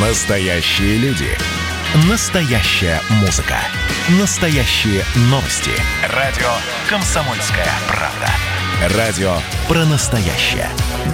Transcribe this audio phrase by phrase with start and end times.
[0.00, 1.26] Настоящие люди.
[2.08, 3.56] Настоящая музыка.
[4.20, 5.72] Настоящие новости.
[6.14, 6.46] Радио
[6.88, 8.96] «Комсомольская правда».
[8.96, 10.68] Радио про настоящее.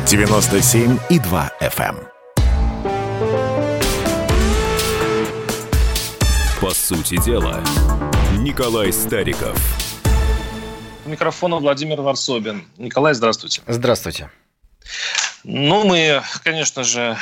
[0.04, 2.06] 97,2 FM.
[6.60, 7.64] По сути дела,
[8.36, 9.58] Николай Стариков.
[11.06, 12.68] У микрофона Владимир Варсобин.
[12.76, 13.62] Николай, здравствуйте.
[13.66, 14.30] Здравствуйте.
[15.42, 17.16] Ну, мы, конечно же,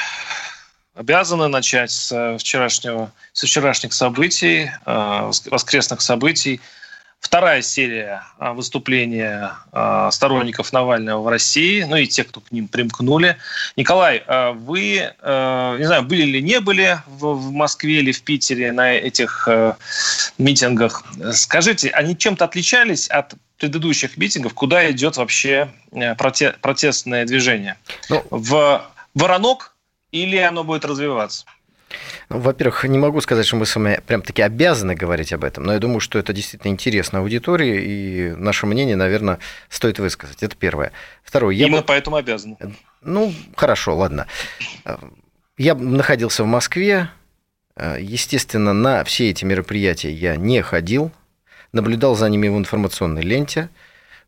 [0.94, 6.60] обязаны начать с вчерашнего, со вчерашних событий, э, воскресных событий.
[7.18, 12.68] Вторая серия э, выступления э, сторонников Навального в России, ну и тех, кто к ним
[12.68, 13.36] примкнули.
[13.76, 14.22] Николай,
[14.54, 19.48] вы, не знаю, были или не были в Москве или в Питере на этих
[20.36, 21.04] митингах.
[21.32, 24.52] Скажите, они чем-то отличались от предыдущих митингов?
[24.52, 25.70] Куда идет вообще
[26.60, 27.76] протестное движение?
[28.08, 28.84] Ну, в
[29.14, 29.71] Воронок
[30.12, 31.44] или оно будет развиваться?
[32.30, 35.74] Ну, во-первых, не могу сказать, что мы с вами прям-таки обязаны говорить об этом, но
[35.74, 39.38] я думаю, что это действительно интересно аудитории, и наше мнение, наверное,
[39.68, 40.42] стоит высказать.
[40.42, 40.92] Это первое.
[41.22, 41.54] Второе.
[41.54, 41.86] Я Именно бы...
[41.86, 42.56] поэтому обязаны.
[43.02, 44.26] Ну, хорошо, ладно.
[45.58, 47.10] Я находился в Москве.
[47.76, 51.10] Естественно, на все эти мероприятия я не ходил,
[51.72, 53.68] наблюдал за ними в информационной ленте.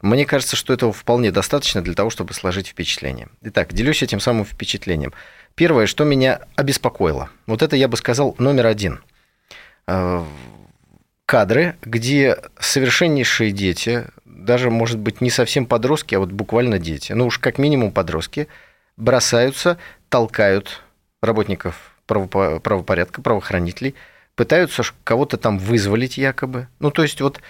[0.02, 3.28] Мне кажется, что этого вполне достаточно для того, чтобы сложить впечатление.
[3.42, 5.14] Итак, делюсь этим самым впечатлением.
[5.54, 9.00] Первое, что меня обеспокоило, вот это я бы сказал номер один.
[9.86, 10.24] Э,
[11.26, 17.26] кадры, где совершеннейшие дети, даже, может быть, не совсем подростки, а вот буквально дети, ну
[17.26, 18.48] уж как минимум подростки,
[18.96, 20.82] бросаются, толкают
[21.22, 23.94] работников правопорядка, правоохранителей,
[24.34, 26.68] пытаются кого-то там вызволить якобы.
[26.80, 27.40] Ну, то есть вот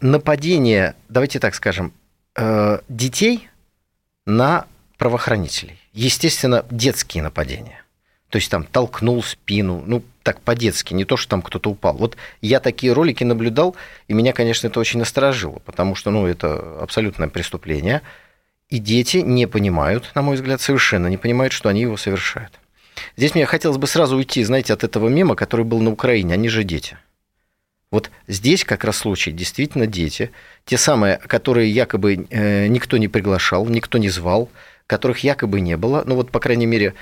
[0.00, 1.92] нападение, давайте так скажем,
[2.36, 3.48] э, детей
[4.24, 5.77] на правоохранителей.
[5.92, 7.84] Естественно, детские нападения.
[8.30, 11.96] То есть там толкнул спину, ну, так по-детски, не то, что там кто-то упал.
[11.96, 13.74] Вот я такие ролики наблюдал,
[14.06, 18.02] и меня, конечно, это очень насторожило, потому что, ну, это абсолютное преступление,
[18.68, 22.52] и дети не понимают, на мой взгляд, совершенно не понимают, что они его совершают.
[23.16, 26.50] Здесь мне хотелось бы сразу уйти, знаете, от этого мема, который был на Украине, они
[26.50, 26.98] же дети.
[27.90, 30.30] Вот здесь как раз случай, действительно дети,
[30.66, 34.50] те самые, которые якобы э, никто не приглашал, никто не звал,
[34.88, 36.02] которых якобы не было.
[36.04, 36.94] Ну вот, по крайней мере,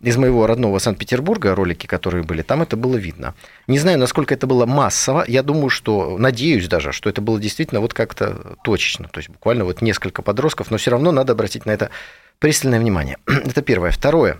[0.00, 3.34] из моего родного Санкт-Петербурга ролики, которые были, там это было видно.
[3.66, 5.24] Не знаю, насколько это было массово.
[5.26, 9.08] Я думаю, что, надеюсь даже, что это было действительно вот как-то точечно.
[9.08, 11.90] То есть буквально вот несколько подростков, но все равно надо обратить на это
[12.38, 13.18] пристальное внимание.
[13.26, 13.90] Это первое.
[13.90, 14.38] Второе.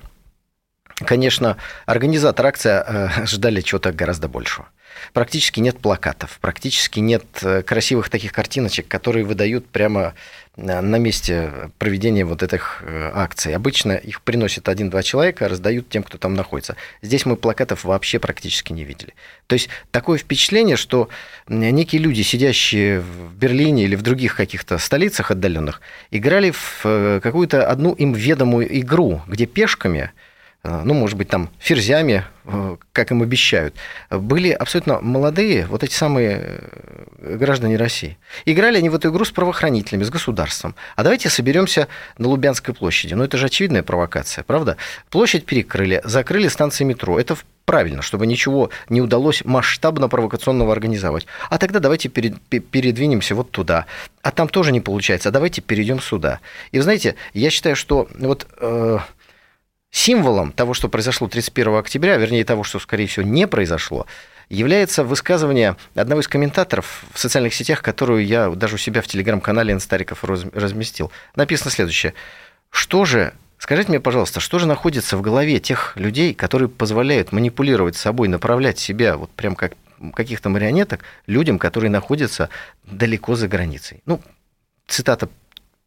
[1.04, 1.56] Конечно,
[1.86, 4.68] организатор акции э, ждали чего-то гораздо большего.
[5.14, 10.14] Практически нет плакатов, практически нет э, красивых таких картиночек, которые выдают прямо
[10.56, 12.82] э, на месте проведения вот этих
[13.14, 13.54] акций.
[13.54, 16.76] Обычно их приносят один-два человека, раздают тем, кто там находится.
[17.00, 19.14] Здесь мы плакатов вообще практически не видели.
[19.46, 21.08] То есть такое впечатление, что
[21.48, 27.94] некие люди, сидящие в Берлине или в других каких-то столицах отдаленных, играли в какую-то одну
[27.94, 30.10] им ведомую игру, где пешками–
[30.62, 33.74] ну, может быть, там, ферзями, э, как им обещают,
[34.10, 36.60] были абсолютно молодые, вот эти самые
[37.18, 38.18] э, граждане России.
[38.44, 40.74] Играли они в эту игру с правоохранителями, с государством.
[40.96, 41.88] А давайте соберемся
[42.18, 43.14] на Лубянской площади.
[43.14, 44.76] Ну, это же очевидная провокация, правда?
[45.08, 47.18] Площадь перекрыли, закрыли станции метро.
[47.18, 51.26] Это правильно, чтобы ничего не удалось масштабно провокационного организовать.
[51.48, 53.86] А тогда давайте передвинемся вот туда.
[54.22, 55.30] А там тоже не получается.
[55.30, 56.40] А давайте перейдем сюда.
[56.72, 58.46] И знаете, я считаю, что вот
[59.90, 64.06] Символом того, что произошло 31 октября, вернее того, что, скорее всего, не произошло,
[64.48, 69.78] является высказывание одного из комментаторов в социальных сетях, которую я даже у себя в телеграм-канале
[69.80, 71.10] Стариков разместил.
[71.34, 72.14] Написано следующее.
[72.70, 77.96] Что же, скажите мне, пожалуйста, что же находится в голове тех людей, которые позволяют манипулировать
[77.96, 79.72] собой, направлять себя вот прям как
[80.14, 82.48] каких-то марионеток людям, которые находятся
[82.84, 84.02] далеко за границей?
[84.06, 84.20] Ну,
[84.86, 85.28] цитата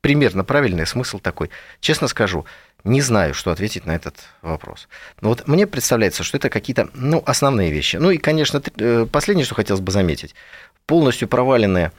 [0.04, 1.50] примерно правильный, смысл такой.
[1.80, 2.46] Честно скажу,
[2.84, 4.90] не знаю, что ответить на этот вопрос.
[5.22, 7.96] Но вот мне представляется, что это какие-то ну, основные вещи.
[7.96, 10.36] Ну и, конечно, э, последнее, что хотелось бы заметить.
[10.86, 11.94] Полностью проваленные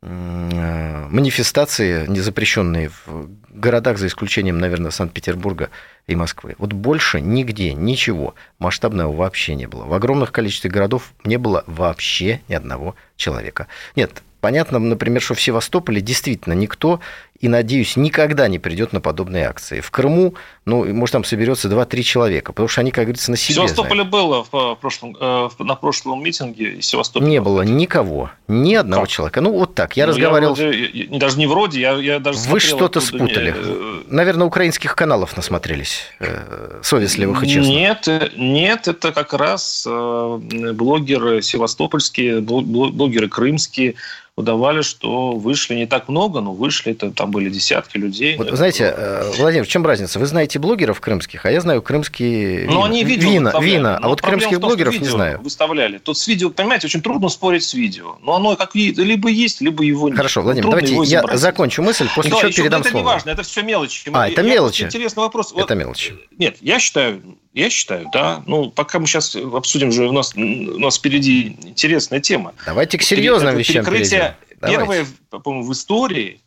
[0.00, 5.68] э, манифестации, незапрещенные в городах, за исключением, наверное, Санкт-Петербурга
[6.06, 6.54] и Москвы.
[6.56, 9.84] Вот больше нигде ничего масштабного вообще не было.
[9.84, 13.66] В огромных количестве городов не было вообще ни одного человека.
[13.96, 17.00] Нет, понятно, например, что в Севастополе действительно никто
[17.40, 19.80] и, надеюсь, никогда не придет на подобные акции.
[19.80, 20.34] В Крыму,
[20.66, 24.02] ну, может, там соберется 2-3 человека, потому что они, как говорится, на себе В Севастополе
[24.02, 24.10] знают.
[24.10, 27.28] было в прошлом, э, на прошлом митинге из Севастополя.
[27.28, 29.10] Не было никого, ни одного как?
[29.10, 29.40] человека.
[29.40, 29.96] Ну, вот так.
[29.96, 30.54] Я ну, разговаривал...
[30.54, 33.52] Я вроде, даже не вроде, я, я даже Вы что-то спутали.
[33.52, 33.56] Не...
[33.56, 36.02] Э, Наверное, украинских каналов насмотрелись.
[36.20, 37.74] э, совестливых и честных?
[37.74, 43.94] Нет, нет, это как раз блогеры севастопольские, блогеры крымские,
[44.40, 48.36] выдавали, что вышли не так много, но вышли, это, там были десятки людей.
[48.36, 50.18] Вот, знаете, э, Владимир, в чем разница?
[50.18, 54.20] Вы знаете блогеров крымских, а я знаю крымские но они видео вина, вина, а вот
[54.20, 55.40] крымских том, блогеров не знаю.
[55.40, 55.98] Выставляли.
[55.98, 58.18] Тут с видео, понимаете, очень трудно спорить с видео.
[58.22, 60.16] Но оно как либо есть, либо его нет.
[60.16, 63.02] Хорошо, Владимир, трудно давайте я закончу мысль, после Николай, чего передам это слово.
[63.02, 64.10] Это не важно, это все мелочи.
[64.12, 64.82] А, это мелочи?
[64.84, 65.52] Интересный вопрос.
[65.56, 66.14] Это мелочи.
[66.38, 67.22] Нет, я считаю,
[67.52, 68.42] я считаю, да.
[68.46, 72.54] Ну, пока мы сейчас обсудим же, у нас, у нас впереди интересная тема.
[72.64, 74.34] Давайте к серьезным вещам перейдем.
[74.60, 76.40] Первое, по-моему, в истории,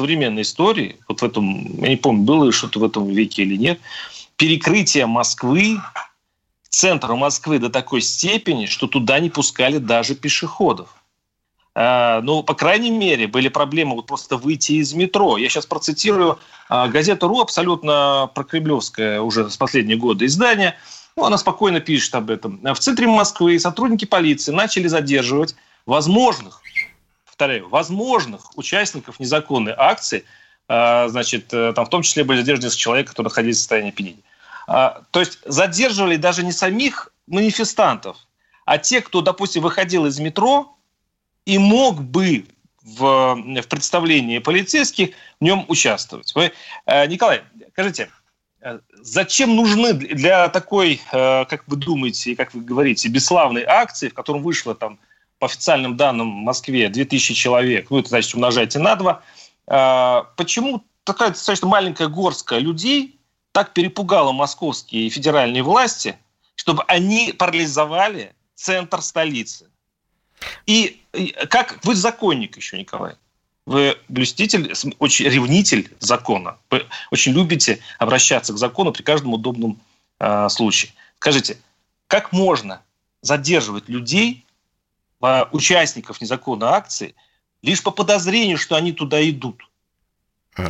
[0.00, 3.80] современной истории, вот в этом, я не помню, было что-то в этом веке или нет,
[4.36, 5.78] перекрытие Москвы,
[6.70, 10.88] центра Москвы до такой степени, что туда не пускали даже пешеходов.
[11.74, 15.36] А, ну, по крайней мере, были проблемы вот просто выйти из метро.
[15.36, 16.38] Я сейчас процитирую
[16.70, 20.76] а, газету «Ру», абсолютно прокремлевская уже с последние годы издание.
[21.14, 22.58] Ну, она спокойно пишет об этом.
[22.62, 25.54] В центре Москвы сотрудники полиции начали задерживать
[25.84, 26.59] возможных
[27.40, 30.24] повторяю, возможных участников незаконной акции,
[30.68, 34.22] а, значит, э, там в том числе были задержаны человек, который находился в состоянии опьянения.
[34.66, 38.18] А, то есть задерживали даже не самих манифестантов,
[38.66, 40.76] а те, кто, допустим, выходил из метро
[41.46, 42.44] и мог бы
[42.82, 46.34] в, в представлении полицейских в нем участвовать.
[46.34, 46.52] Вы,
[46.84, 47.40] э, Николай,
[47.72, 48.10] скажите,
[48.60, 54.42] э, зачем нужны для такой, как вы думаете, как вы говорите, бесславной акции, в котором
[54.42, 54.98] вышло там
[55.40, 59.22] по официальным данным в Москве 2000 человек, ну, это значит умножайте на 2,
[59.66, 63.18] а, почему такая достаточно маленькая горстка людей
[63.52, 66.16] так перепугала московские и федеральные власти,
[66.54, 69.66] чтобы они парализовали центр столицы?
[70.66, 71.02] И
[71.48, 73.14] как вы законник еще, Николай?
[73.64, 76.58] Вы блюститель, очень ревнитель закона.
[76.70, 79.80] Вы очень любите обращаться к закону при каждом удобном
[80.18, 80.92] э, случае.
[81.18, 81.58] Скажите,
[82.08, 82.82] как можно
[83.22, 84.44] задерживать людей,
[85.52, 87.14] участников незаконной акции
[87.62, 89.62] лишь по подозрению, что они туда идут.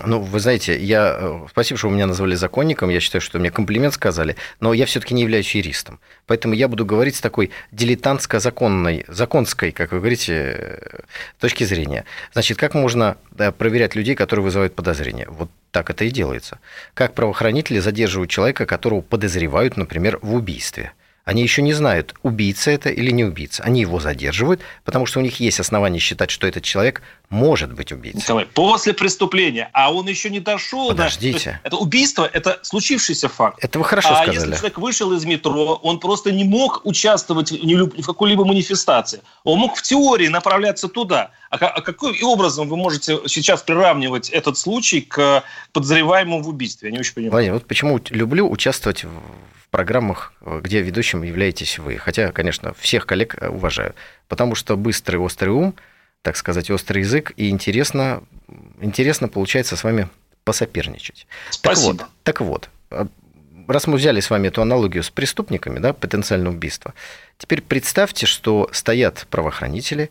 [0.05, 1.17] Ну, вы знаете, я...
[1.19, 2.91] Э, спасибо, что вы меня назвали законником.
[2.91, 4.37] Я считаю, что мне комплимент сказали.
[4.61, 6.01] Но я все-таки не являюсь юристом.
[6.27, 11.01] Поэтому я буду говорить с такой дилетантско-законной, законской, как вы говорите, э,
[11.39, 12.05] точки зрения.
[12.33, 13.17] Значит, как можно
[13.59, 15.27] проверять людей, которые вызывают подозрения?
[15.31, 16.61] Вот так это и делается.
[16.93, 20.93] Как правоохранители задерживают человека, которого подозревают, например, в убийстве?
[21.31, 23.63] Они еще не знают, убийца это или не убийца.
[23.63, 27.93] Они его задерживают, потому что у них есть основания считать, что этот человек может быть
[27.93, 28.23] убийцей.
[28.23, 30.89] Николай, после преступления, а он еще не дошел.
[30.89, 31.61] Подождите.
[31.63, 33.63] Да, это убийство, это случившийся факт.
[33.63, 34.39] Это вы хорошо а сказали.
[34.39, 39.21] А если человек вышел из метро, он просто не мог участвовать в какой-либо манифестации.
[39.45, 41.31] Он мог в теории направляться туда.
[41.51, 46.89] А, а каким образом вы можете сейчас приравнивать этот случай к подозреваемому в убийстве?
[46.89, 47.31] Я не очень понимаю.
[47.31, 49.11] Владимир, вот почему люблю участвовать в
[49.71, 51.97] программах, где ведущим являетесь вы.
[51.97, 53.95] Хотя, конечно, всех коллег э, уважаю.
[54.29, 55.75] Потому что быстрый, острый ум,
[56.23, 58.23] так сказать, острый язык, и интересно,
[58.81, 60.09] интересно получается с вами
[60.45, 61.27] посоперничать.
[61.51, 62.09] Спасибо.
[62.23, 63.09] Так вот, так вот,
[63.69, 66.93] раз мы взяли с вами эту аналогию с преступниками, да, потенциальное убийство,
[67.39, 70.11] теперь представьте, что стоят правоохранители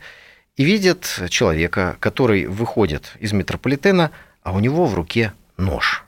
[0.55, 4.11] и видят человека, который выходит из метрополитена,
[4.43, 6.05] а у него в руке нож.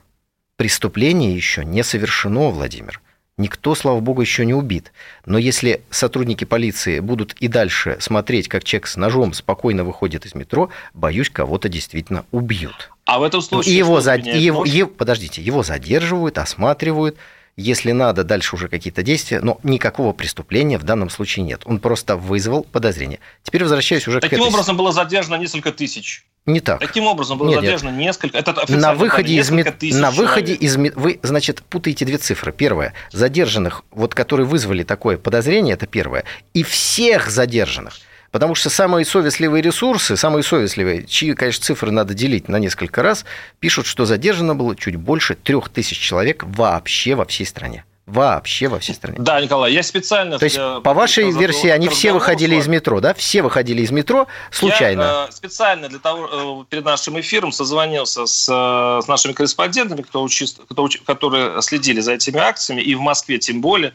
[0.56, 3.01] Преступление еще не совершено, Владимир.
[3.38, 4.92] Никто, слава богу, еще не убит.
[5.24, 10.34] Но если сотрудники полиции будут и дальше смотреть, как человек с ножом спокойно выходит из
[10.34, 12.90] метро, боюсь, кого-то действительно убьют.
[13.06, 13.74] А в этом случае...
[13.74, 14.26] И его, зад...
[14.26, 17.16] его, его, подождите, его задерживают, осматривают,
[17.56, 21.62] если надо, дальше уже какие-то действия, но никакого преступления в данном случае нет.
[21.64, 23.20] Он просто вызвал подозрение.
[23.42, 24.52] Теперь возвращаюсь уже Таким к этой...
[24.52, 26.24] образом было задержано несколько тысяч.
[26.46, 26.80] Не так.
[26.80, 27.98] Таким образом было нет, задержано нет.
[27.98, 28.38] несколько.
[28.38, 29.76] Это на выходе из мет...
[29.82, 32.52] на выходе из вы значит путаете две цифры.
[32.52, 37.98] Первое задержанных, вот которые вызвали такое подозрение, это первое, и всех задержанных.
[38.32, 43.26] Потому что самые совестливые ресурсы, самые совестливые, чьи, конечно, цифры надо делить на несколько раз,
[43.60, 47.84] пишут, что задержано было чуть больше трех тысяч человек вообще во всей стране.
[48.06, 49.18] Вообще во всей стране.
[49.20, 50.38] Да, Николай, я специально...
[50.38, 53.14] То есть, по вашей версии, они все выходили из метро, да?
[53.14, 55.02] Все выходили из метро случайно?
[55.02, 60.02] Я э, специально для того, э, перед нашим эфиром созвонился с, э, с нашими корреспондентами,
[60.02, 63.92] кто учи, кто, которые следили за этими акциями, и в Москве тем более.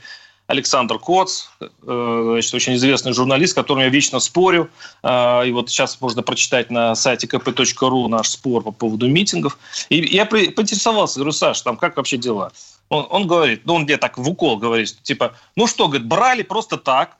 [0.47, 4.69] Александр Коц, э, значит, очень известный журналист, с которым я вечно спорю.
[5.03, 9.57] Э, и вот сейчас можно прочитать на сайте kp.ru наш спор по поводу митингов.
[9.89, 12.53] И я поинтересовался, говорю, Саш, там как вообще дела?
[12.87, 16.43] Он, он говорит, ну он мне так в укол говорит, типа, ну что, говорит, брали
[16.43, 17.17] просто так,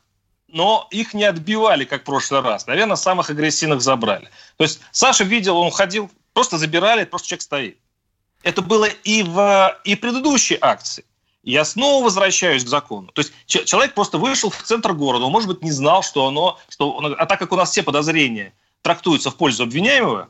[0.48, 2.66] но их не отбивали, как в прошлый раз.
[2.66, 4.30] Наверное, самых агрессивных забрали.
[4.56, 7.78] То есть Саша видел, он ходил, просто забирали, просто человек стоит.
[8.44, 11.04] Это было и в и предыдущей акции.
[11.48, 13.08] Я снова возвращаюсь к закону.
[13.14, 16.60] То есть человек просто вышел в центр города, он, может быть, не знал, что оно...
[16.68, 20.28] Что, а так как у нас все подозрения трактуются в пользу обвиняемого,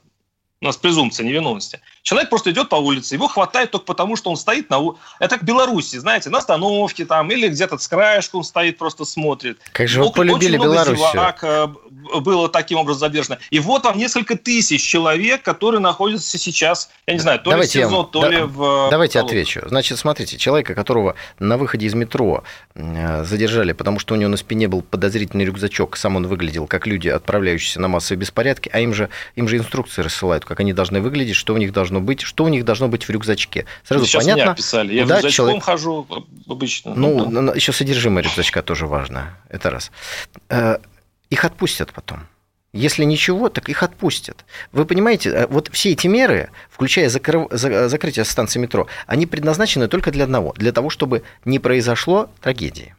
[0.62, 1.81] у нас презумпция невиновности.
[2.03, 4.77] Человек просто идет по улице, его хватает только потому, что он стоит на...
[5.19, 9.59] Это как в Беларуси, знаете, на остановке там, или где-то с краешком стоит, просто смотрит.
[9.74, 11.75] Как же вы полюбили Белоруссию.
[12.13, 13.39] Э, было таким образом задержано.
[13.50, 17.86] И вот вам несколько тысяч человек, которые находятся сейчас, я не знаю, то давайте ли
[17.86, 18.89] в СИЗО, то да, ли в...
[18.92, 19.36] Давайте колонке.
[19.36, 19.62] отвечу.
[19.68, 22.44] Значит, смотрите, человека, которого на выходе из метро
[22.75, 26.88] э, задержали, потому что у него на спине был подозрительный рюкзачок, сам он выглядел как
[26.88, 31.01] люди, отправляющиеся на массовые беспорядки, а им же, им же инструкции рассылают, как они должны
[31.01, 33.66] выглядеть, что у них должно быть, что у них должно быть в рюкзачке.
[33.84, 34.42] Сразу Сейчас понятно.
[34.42, 34.94] Меня описали.
[34.94, 35.63] Я да, человек...
[35.63, 36.08] хожу
[36.48, 36.94] обычно.
[36.94, 37.54] Ну, ну да.
[37.54, 39.38] еще содержимое рюкзачка тоже важно.
[39.50, 39.92] Это раз.
[41.29, 42.27] Их отпустят потом.
[42.74, 44.46] Если ничего, так их отпустят.
[44.72, 47.48] Вы понимаете, э, вот все эти меры, включая закры...
[47.51, 52.96] закрытие станции метро, они предназначены только для одного, для того, чтобы не произошло трагедии.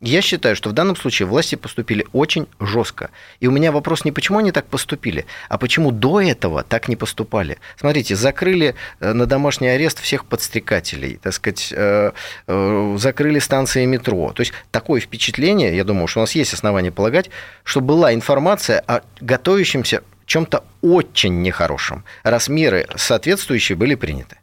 [0.00, 3.10] Я считаю, что в данном случае власти поступили очень жестко.
[3.40, 6.96] И у меня вопрос не почему они так поступили, а почему до этого так не
[6.96, 7.58] поступали.
[7.78, 12.12] Смотрите, закрыли э, на домашний арест всех подстрекателей, так сказать, э,
[12.46, 14.32] э, закрыли станции метро.
[14.34, 17.30] То есть такое впечатление, я думаю, что у нас есть основания полагать,
[17.62, 24.36] что была информация о готовящемся чем-то очень нехорошем, раз меры соответствующие были приняты.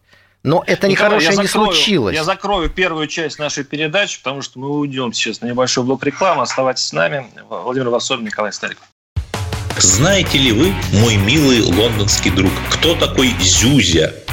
[0.44, 2.16] Но это нехорошее не случилось.
[2.16, 6.42] Я закрою первую часть нашей передачи, потому что мы уйдем сейчас на небольшой блок рекламы.
[6.42, 7.28] Оставайтесь с нами.
[7.48, 8.86] Владимир Варсобин, Николай Стариков.
[9.78, 14.14] Знаете ли вы, мой милый лондонский друг, кто такой Зюзя?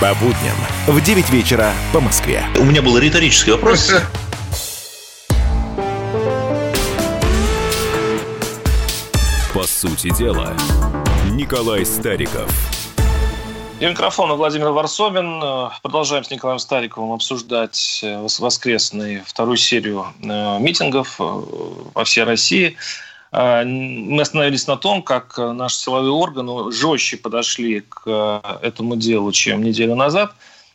[0.00, 0.54] По будням
[0.86, 2.44] в 9 вечера по Москве.
[2.58, 3.92] У меня был риторический вопрос.
[9.54, 10.56] По сути дела,
[11.30, 12.50] Николай Стариков.
[13.80, 15.42] И микрофона Владимир Варсобин.
[15.82, 22.76] Продолжаем с Николаем Стариковым обсуждать э, воскресную вторую серию э, митингов э, во всей России.
[23.32, 29.32] А, мы остановились на том, как наши силовые органы жестче подошли к э, этому делу,
[29.32, 30.34] чем неделю назад.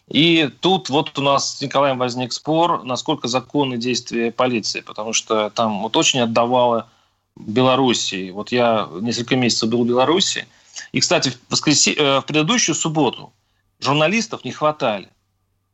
[0.10, 5.52] И тут вот у нас с Николаем возник спор, насколько законны действия полиции, потому что
[5.52, 6.90] там вот очень отдавало
[7.36, 8.32] Белоруссии.
[8.32, 10.48] Вот я несколько месяцев был в Беларуси,
[10.92, 11.94] и, кстати, в, воскресе...
[11.94, 13.32] Э, в предыдущую субботу
[13.80, 15.10] журналистов не хватали.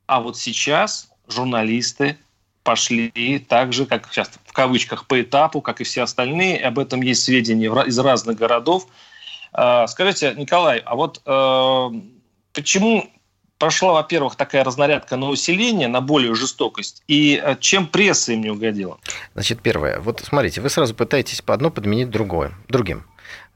[0.05, 2.17] А вот сейчас журналисты
[2.63, 6.60] пошли так же, как сейчас в кавычках, по этапу, как и все остальные.
[6.60, 8.88] Об этом есть сведения из разных городов.
[9.51, 11.89] А, скажите, Николай, а вот э,
[12.53, 13.10] почему
[13.60, 18.50] прошла, во-первых, такая разнарядка на усиление, на более жестокость, и э, чем пресса им не
[18.50, 19.00] угодила?
[19.36, 20.00] Значит, первое.
[20.00, 23.05] Вот смотрите, вы сразу пытаетесь по одно подменить другое, другим.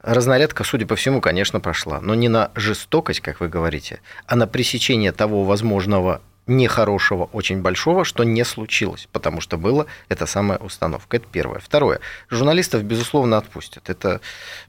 [0.00, 4.46] Разнарядка, судя по всему, конечно, прошла, но не на жестокость, как вы говорите, а на
[4.46, 11.18] пресечение того возможного нехорошего, очень большого, что не случилось, потому что была эта самая установка.
[11.18, 11.60] Это первое.
[11.60, 12.00] Второе.
[12.30, 13.88] Журналистов, безусловно, отпустят.
[13.90, 14.20] Это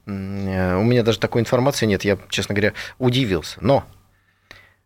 [0.06, 3.58] э, у меня даже такой информации нет, я, честно говоря, удивился.
[3.60, 3.84] Но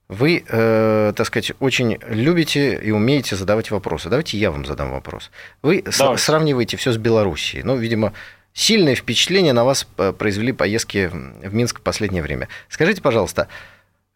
[0.08, 4.08] вы, э, так сказать, очень любите и умеете задавать вопросы.
[4.08, 5.30] Давайте я вам задам вопрос.
[5.62, 6.22] Вы Давайте.
[6.22, 7.62] сравниваете все с Белоруссией.
[7.62, 8.12] Ну, видимо,
[8.52, 12.48] сильное впечатление на вас э, произвели поездки в Минск в последнее время.
[12.68, 13.48] Скажите, пожалуйста,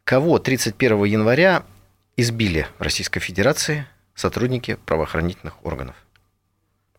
[0.05, 1.65] кого 31 января
[2.19, 5.95] избили в Российской Федерации сотрудники правоохранительных органов.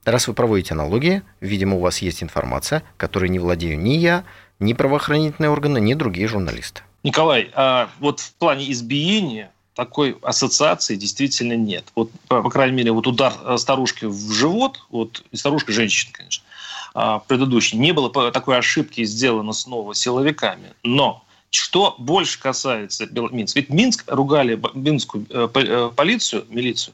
[0.05, 4.23] Раз вы проводите аналогии, видимо, у вас есть информация, которой не владею ни я,
[4.59, 6.81] ни правоохранительные органы, ни другие журналисты.
[7.03, 11.83] Николай, а вот в плане избиения такой ассоциации действительно нет.
[11.95, 16.43] Вот, по, крайней мере, вот удар э, старушки в живот, вот старушка женщина, конечно,
[16.93, 20.73] а, предыдущий, не было такой ошибки сделано снова силовиками.
[20.83, 23.59] Но что больше касается Минска.
[23.59, 26.93] Ведь Минск ругали, минскую э, э, полицию, милицию,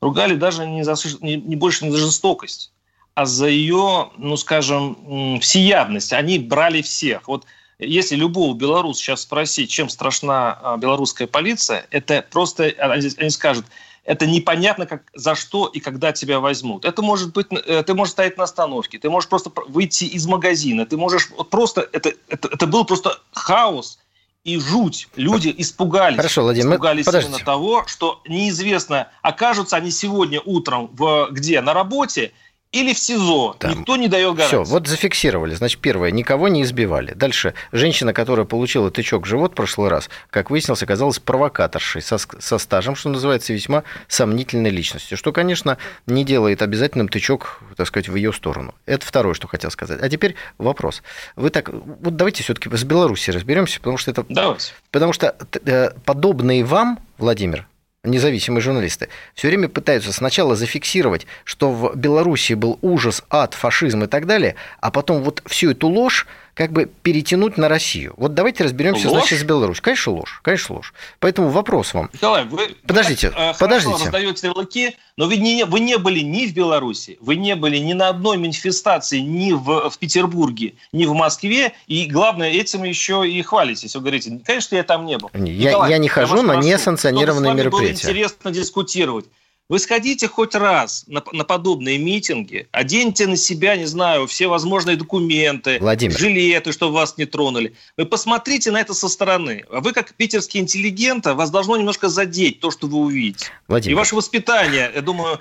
[0.00, 2.70] ругали даже не, за, не, не больше не за жестокость,
[3.14, 6.12] а за ее, ну скажем, всеядность.
[6.12, 7.28] Они брали всех.
[7.28, 7.46] Вот
[7.78, 13.66] если любого белоруса сейчас спросить, чем страшна а, белорусская полиция, это просто, они, они скажут,
[14.04, 16.84] это непонятно, как, за что и когда тебя возьмут.
[16.84, 20.84] Это может быть, э, ты можешь стоять на остановке, ты можешь просто выйти из магазина,
[20.86, 23.98] ты можешь просто, это, это, это был просто хаос
[24.44, 25.08] и жуть.
[25.16, 26.18] Люди испугались.
[26.18, 27.34] Хорошо, Владимир, испугались подождите.
[27.34, 31.60] именно того, что неизвестно, окажутся они сегодня утром в где?
[31.62, 32.32] На работе
[32.74, 33.56] или в СИЗО.
[33.58, 33.78] Там.
[33.78, 34.56] Никто не дает гарантии.
[34.56, 35.54] Все, вот зафиксировали.
[35.54, 37.14] Значит, первое, никого не избивали.
[37.14, 42.18] Дальше, женщина, которая получила тычок в живот в прошлый раз, как выяснилось, оказалась провокаторшей со,
[42.18, 48.08] со стажем, что называется, весьма сомнительной личностью, что, конечно, не делает обязательным тычок, так сказать,
[48.08, 48.74] в ее сторону.
[48.86, 50.00] Это второе, что хотел сказать.
[50.02, 51.02] А теперь вопрос.
[51.36, 54.26] Вы так, вот давайте все-таки с Беларуси разберемся, потому что это...
[54.28, 54.72] Давайте.
[54.90, 57.68] Потому что э, подобные вам, Владимир,
[58.04, 64.06] независимые журналисты, все время пытаются сначала зафиксировать, что в Беларуси был ужас, ад, фашизм и
[64.06, 68.14] так далее, а потом вот всю эту ложь как бы перетянуть на Россию.
[68.16, 69.20] Вот давайте разберемся, Ложь?
[69.22, 69.82] значит, с Беларусью.
[69.82, 70.94] Конечно, ложь, конечно, ложь.
[71.18, 72.10] Поэтому вопрос вам.
[72.12, 74.04] Николай, вы, Подождите, вы э, подождите.
[74.04, 77.92] раздаете ярлыки, но вы не, вы не были ни в Беларуси, вы не были ни
[77.92, 83.42] на одной манифестации, ни в, в Петербурге, ни в Москве, и главное, этим еще и
[83.42, 83.94] хвалитесь.
[83.96, 85.30] Вы говорите, конечно, я там не был.
[85.34, 88.02] Я- Николай, я не хожу вас на несанкционированные мероприятия.
[88.06, 89.26] Было интересно дискутировать.
[89.70, 94.96] Вы сходите хоть раз на, на подобные митинги, оденьте на себя, не знаю, все возможные
[94.96, 96.18] документы, Владимир.
[96.18, 97.74] жилеты, чтобы вас не тронули.
[97.96, 99.64] Вы посмотрите на это со стороны.
[99.70, 103.46] А Вы, как питерский интеллигент, вас должно немножко задеть то, что вы увидите.
[103.46, 105.40] И Владимир, ваше воспитание, я думаю,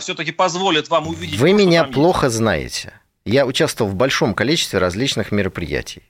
[0.00, 1.38] все-таки позволит вам увидеть.
[1.38, 1.94] вы то, меня там есть.
[1.94, 2.94] плохо знаете.
[3.24, 6.02] Я участвовал в большом количестве различных мероприятий.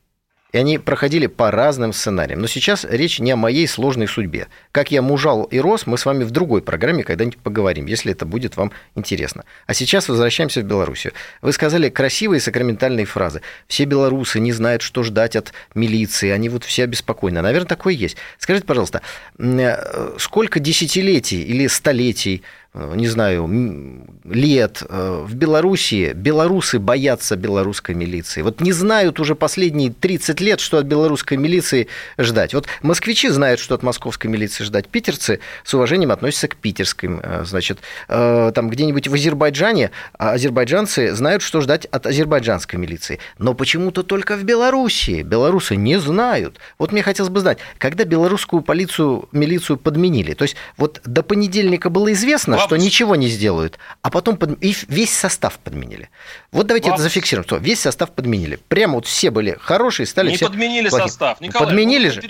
[0.53, 2.41] И они проходили по разным сценариям.
[2.41, 4.49] Но сейчас речь не о моей сложной судьбе.
[4.71, 8.27] Как я мужал и рос, мы с вами в другой программе когда-нибудь поговорим, если это
[8.27, 9.45] будет вам интересно.
[9.67, 11.15] А сейчас возвращаемся в Белоруссию.
[11.41, 13.41] Вы сказали красивые сакраментальные фразы.
[13.67, 17.41] Все белорусы не знают, что ждать от милиции, они вот все обеспокоены.
[17.41, 18.17] Наверное, такое есть.
[18.39, 19.01] Скажите, пожалуйста,
[19.39, 22.43] э, сколько десятилетий или столетий
[22.75, 28.41] не знаю, лет э, в Белоруссии белорусы боятся белорусской милиции.
[28.41, 32.55] Вот не знают уже последние 30 лет, что от белорусской милиции ждать.
[32.55, 34.89] Вот москвичи знают, что от московской милиции ждать.
[34.89, 37.21] Питерцы с уважением относятся к питерским.
[37.23, 43.19] э, Значит, э, там где-нибудь в Азербайджане а азербайджанцы знают, что ждать от азербайджанской милиции.
[43.37, 46.59] Но почему-то только в Белоруссии белорусы не знают.
[46.79, 50.33] Вот мне хотелось бы знать, когда белорусскую полицию, милицию подменили?
[50.33, 54.75] То есть вот до понедельника было известно, что ничего не сделают, а потом под- и
[54.89, 56.11] весь состав подменили.
[56.51, 57.03] Вот давайте это Вопрос.
[57.05, 58.59] зафиксируем, что весь состав подменили.
[58.69, 61.09] Прямо вот все были хорошие, стали Не все подменили плохие.
[61.09, 61.41] состав.
[61.41, 62.21] Николай, подменили вы же.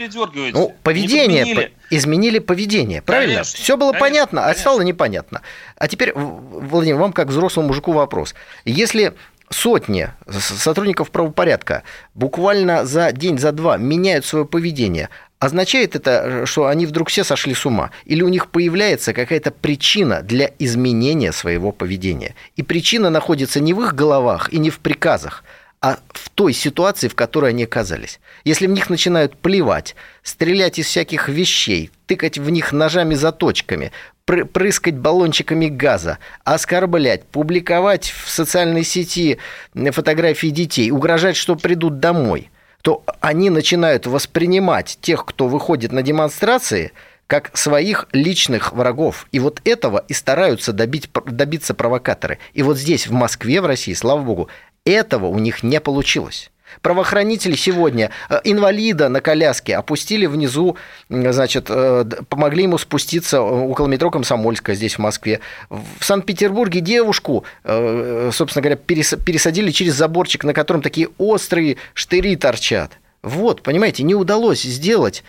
[0.52, 1.72] Ну, Не поведение, подменили.
[1.88, 3.34] по- изменили поведение, правильно?
[3.36, 4.60] Конечно, Все было конечно, понятно, а конечно.
[4.60, 5.42] стало непонятно.
[5.76, 8.34] А теперь, В- Владимир, вам как взрослому мужику вопрос.
[8.64, 9.14] Если
[9.50, 11.82] сотни сотрудников правопорядка
[12.14, 15.08] буквально за день, за два меняют свое поведение,
[15.42, 17.90] означает это, что они вдруг все сошли с ума?
[18.04, 22.36] Или у них появляется какая-то причина для изменения своего поведения?
[22.54, 25.42] И причина находится не в их головах и не в приказах,
[25.80, 28.20] а в той ситуации, в которой они оказались.
[28.44, 33.90] Если в них начинают плевать, стрелять из всяких вещей, тыкать в них ножами-заточками,
[34.24, 39.38] пры- прыскать баллончиками газа, оскорблять, публиковать в социальной сети
[39.74, 42.48] фотографии детей, угрожать, что придут домой,
[42.82, 46.92] то они начинают воспринимать тех, кто выходит на демонстрации,
[47.26, 49.26] как своих личных врагов.
[49.32, 52.38] И вот этого и стараются добить, добиться провокаторы.
[52.52, 54.48] И вот здесь, в Москве, в России, слава богу,
[54.84, 56.51] этого у них не получилось.
[56.80, 60.76] Правоохранители сегодня э, инвалида на коляске опустили внизу,
[61.08, 65.40] значит, э, помогли ему спуститься э, около метро Комсомольская здесь, в Москве.
[65.70, 72.92] В Санкт-Петербурге девушку, собственно говоря, перес- пересадили через заборчик, на котором такие острые штыри торчат.
[73.22, 75.22] Вот, понимаете, не удалось сделать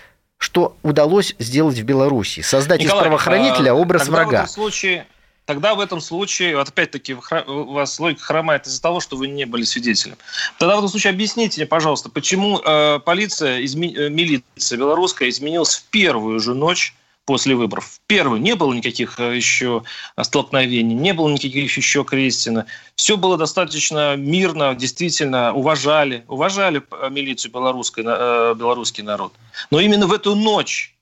[0.43, 2.41] что удалось сделать в Беларуси.
[2.41, 4.37] Создать из Николай, правоохранителя а, образ тогда В врага.
[4.39, 5.07] этом случае,
[5.45, 9.45] тогда в этом случае, вот опять-таки, у вас логика хромает из-за того, что вы не
[9.45, 10.17] были свидетелем.
[10.57, 15.75] Тогда в этом случае объясните мне, пожалуйста, почему э, полиция, изме- э, милиция белорусская изменилась
[15.75, 17.85] в первую же ночь после выборов.
[17.85, 19.83] В первую не было никаких э, еще
[20.21, 22.65] столкновений, не было никаких еще крестина.
[22.95, 29.33] Все было достаточно мирно, действительно уважали, уважали э, милицию белорусской, э, белорусский народ.
[29.71, 30.92] Но именно в эту ночь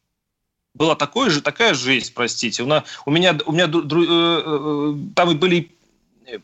[0.74, 2.64] была такой же, такая жесть, простите.
[2.64, 5.72] У, на, у меня, у меня дру- э, э, там были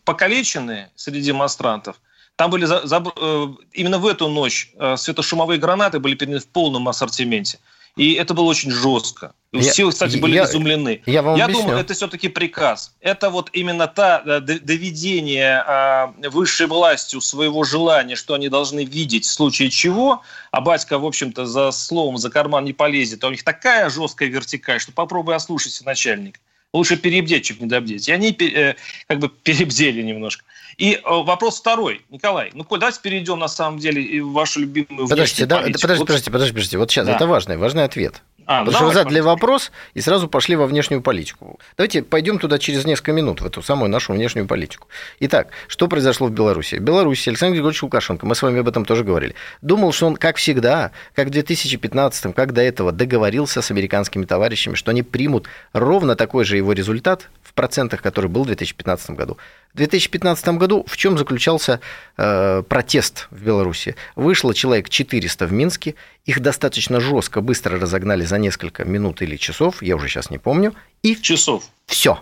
[0.04, 2.00] покалеченные среди демонстрантов.
[2.36, 6.48] Там были за- заб- э, именно в эту ночь э, светошумовые гранаты были переданы в
[6.48, 7.60] полном ассортименте.
[7.96, 9.34] И это было очень жестко.
[9.54, 11.02] И Я- все, кстати, были я- изумлены.
[11.06, 11.64] Я вам Я объясню.
[11.64, 12.94] думаю, это все-таки приказ.
[13.00, 19.26] Это вот именно та э, доведение а, высшей властью своего желания, что они должны видеть
[19.26, 23.32] в случае чего, а батька, в общем-то, за словом, за карман не полезет, а у
[23.32, 26.40] них такая жесткая вертикаль, что попробуй ослушайся начальник.
[26.74, 28.10] Лучше перебдеть, чем недобдеть.
[28.10, 28.76] И они э,
[29.08, 30.44] как бы перебдели немножко.
[30.78, 32.52] И э, вопрос второй, Николай.
[32.54, 36.08] Ну, давайте перейдем на самом деле в вашу любимую Подождите, да, подождите, вот...
[36.08, 36.78] подождите, подождите, подождите.
[36.78, 37.16] Вот сейчас, да.
[37.16, 38.22] это важный, важный ответ.
[38.48, 41.60] А, Потому что вы задали вопрос и сразу пошли во внешнюю политику.
[41.76, 44.88] Давайте пойдем туда через несколько минут, в эту самую нашу внешнюю политику.
[45.20, 46.76] Итак, что произошло в Беларуси?
[46.76, 50.16] В Беларуси Александр Григорьевич Лукашенко, мы с вами об этом тоже говорили, думал, что он,
[50.16, 55.50] как всегда, как в 2015, как до этого, договорился с американскими товарищами, что они примут
[55.74, 59.38] ровно такой же его результат процентах, который был в 2015 году.
[59.74, 61.82] В 2015 году в чем заключался
[62.16, 63.96] э, протест в Беларуси?
[64.16, 69.82] Вышло человек 400 в Минске, их достаточно жестко, быстро разогнали за несколько минут или часов,
[69.82, 71.66] я уже сейчас не помню, и часов.
[71.88, 72.20] Все.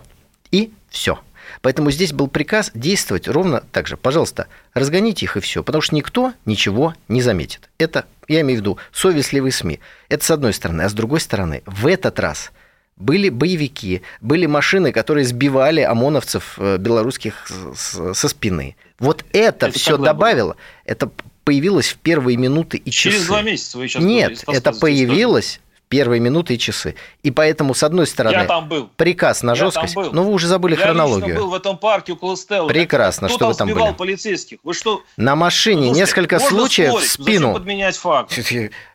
[0.50, 1.20] И все.
[1.60, 3.96] Поэтому здесь был приказ действовать ровно так же.
[3.96, 7.68] Пожалуйста, разгоните их и все, потому что никто ничего не заметит.
[7.78, 9.80] Это, я имею в виду, совестливые СМИ.
[10.08, 10.82] Это с одной стороны.
[10.82, 12.52] А с другой стороны, в этот раз–
[12.96, 18.76] были боевики, были машины, которые сбивали ОМОНовцев э, белорусских со спины.
[18.98, 20.56] Вот это, это все добавило, было?
[20.84, 21.10] это
[21.44, 23.10] появилось в первые минуты и часы.
[23.10, 26.96] Через два месяца вы сейчас Нет, это появилось первые минуты и часы.
[27.22, 28.90] И поэтому, с одной стороны, я там был.
[28.96, 29.94] приказ на жесткость.
[29.94, 31.34] Но ну, вы уже забыли я хронологию.
[31.34, 32.68] Я был в этом парке около Стелла.
[32.68, 33.96] Прекрасно, Кто что там вы там были.
[33.96, 34.58] полицейских?
[34.64, 35.02] Вы что?
[35.16, 37.26] На машине Слушайте, несколько случаев спорить, в спину.
[37.38, 38.38] Зачем подменять факт?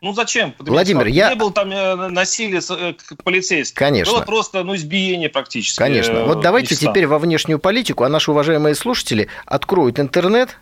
[0.01, 0.53] Ну зачем?
[0.59, 1.15] Владимир, факт?
[1.15, 1.29] я...
[1.29, 3.77] Не было там э, насилия э, полицейских.
[3.77, 4.13] Конечно.
[4.13, 5.77] Было просто ну, избиение практически.
[5.77, 6.13] Конечно.
[6.13, 10.57] Э, вот давайте теперь во внешнюю политику, а наши уважаемые слушатели откроют интернет,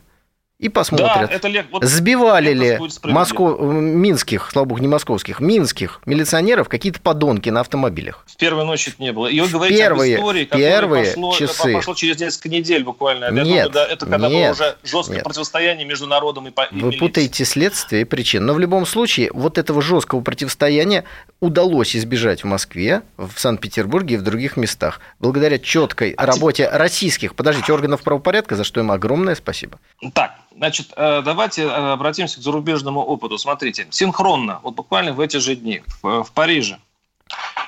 [0.60, 6.68] и посмотрят, да, это, вот, сбивали ли Москов, минских, слава богу, не московских, минских милиционеров
[6.68, 8.26] какие-то подонки на автомобилях.
[8.28, 9.28] В первую ночь это не было.
[9.28, 11.74] И вы говорите первые, об истории, первые пошло, часы.
[11.74, 13.32] пошло через несколько недель буквально.
[13.32, 15.24] Нет, думаю, это когда нет, было уже жесткое нет.
[15.24, 18.46] противостояние между народом и, и Вы путаете следствие и причины.
[18.46, 21.06] Но в любом случае, вот этого жесткого противостояния
[21.40, 25.00] удалось избежать в Москве, в Санкт-Петербурге и в других местах.
[25.20, 26.78] Благодаря четкой а работе te...
[26.78, 29.80] российских, подождите, органов правопорядка, за что им огромное спасибо.
[30.14, 33.38] Так, Значит, э, давайте э, обратимся к зарубежному опыту.
[33.38, 36.80] Смотрите, синхронно, вот буквально в эти же дни в, в Париже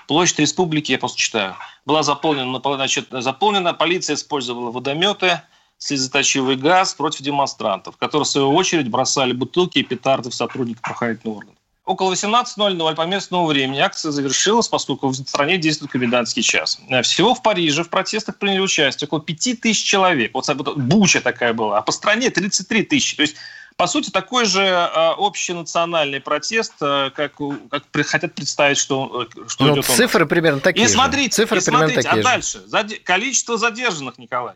[0.08, 5.42] площадь республики, я просто читаю, была заполнена, значит, заполнена, полиция использовала водометы,
[5.78, 11.38] слезоточивый газ против демонстрантов, которые, в свою очередь, бросали бутылки и петарды в сотрудников правоохранительных
[11.38, 11.56] органов.
[11.84, 16.80] Около 18.00 по местному времени акция завершилась, поскольку в стране действует комендантский час.
[17.02, 20.32] Всего в Париже в протестах приняли участие около 5 тысяч человек.
[20.34, 21.80] Вот буча такая была.
[21.80, 23.16] А по стране 33 тысячи.
[23.16, 23.36] То есть
[23.78, 24.86] по сути, такой же э,
[25.18, 27.34] общенациональный протест, э, как,
[27.72, 31.42] как хотят представить, что, э, что ну, идет Цифры примерно такие и смотрите, же.
[31.42, 32.62] Цифры и смотрите, примерно такие а дальше?
[32.68, 32.98] Заде...
[32.98, 34.56] Количество задержанных, Николай.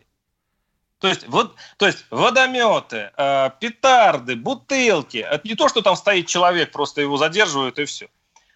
[1.00, 5.18] То есть, вот, то есть водометы, э, петарды, бутылки.
[5.18, 8.08] Это не то, что там стоит человек, просто его задерживают и все.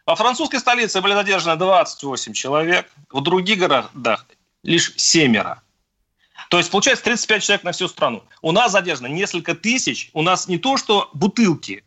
[0.05, 4.25] Во французской столице были задержаны 28 человек, в других городах
[4.63, 5.61] лишь семеро.
[6.49, 8.23] То есть, получается, 35 человек на всю страну.
[8.41, 10.09] У нас задержано несколько тысяч.
[10.13, 11.83] У нас не то, что бутылки,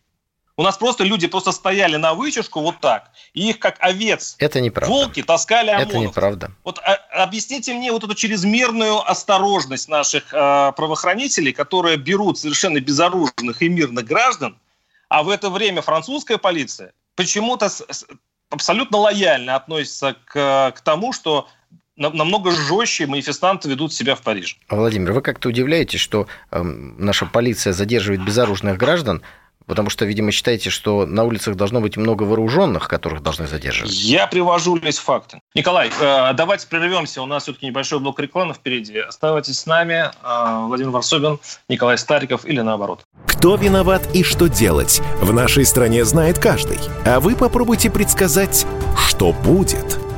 [0.57, 4.61] у нас просто люди просто стояли на вытяжку вот так, и их как овец, Это
[4.61, 4.95] неправда.
[4.95, 5.89] волки таскали ОМОНов.
[5.89, 6.51] Это неправда.
[6.65, 13.63] Вот а, объясните мне вот эту чрезмерную осторожность наших э, правоохранителей, которые берут совершенно безоружных
[13.63, 14.59] и мирных граждан,
[15.09, 17.71] а в это время французская полиция почему-то
[18.51, 21.49] абсолютно лояльно относится к, к тому, что
[21.97, 24.57] намного жестче манифестанты ведут себя в Париже.
[24.69, 29.23] Владимир, вы как-то удивляетесь, что э, наша полиция задерживает безоружных граждан,
[29.67, 33.93] Потому что, видимо, считаете, что на улицах должно быть много вооруженных, которых должны задерживать.
[33.93, 35.41] Я привожу лишь факты.
[35.55, 37.23] Николай, э, давайте прервемся.
[37.23, 38.99] У нас все-таки небольшой блок рекламы впереди.
[38.99, 40.11] Оставайтесь с нами.
[40.23, 43.03] Э, Владимир Варсобин, Николай Стариков или наоборот.
[43.27, 46.79] Кто виноват и что делать, в нашей стране знает каждый.
[47.05, 49.99] А вы попробуйте предсказать, что будет–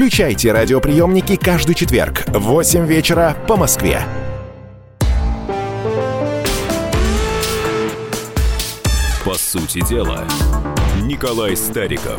[0.00, 4.02] Включайте радиоприемники каждый четверг в 8 вечера по Москве.
[9.26, 10.26] По сути дела,
[11.02, 12.18] Николай Стариков.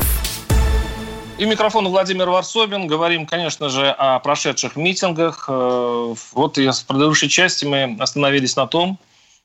[1.39, 2.85] И микрофон Владимир Варсобин.
[2.85, 5.45] Говорим, конечно же, о прошедших митингах.
[5.49, 8.99] Э, вот и в предыдущей части мы остановились на том,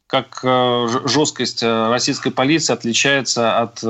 [0.07, 3.83] как э, жесткость э, российской полиции отличается от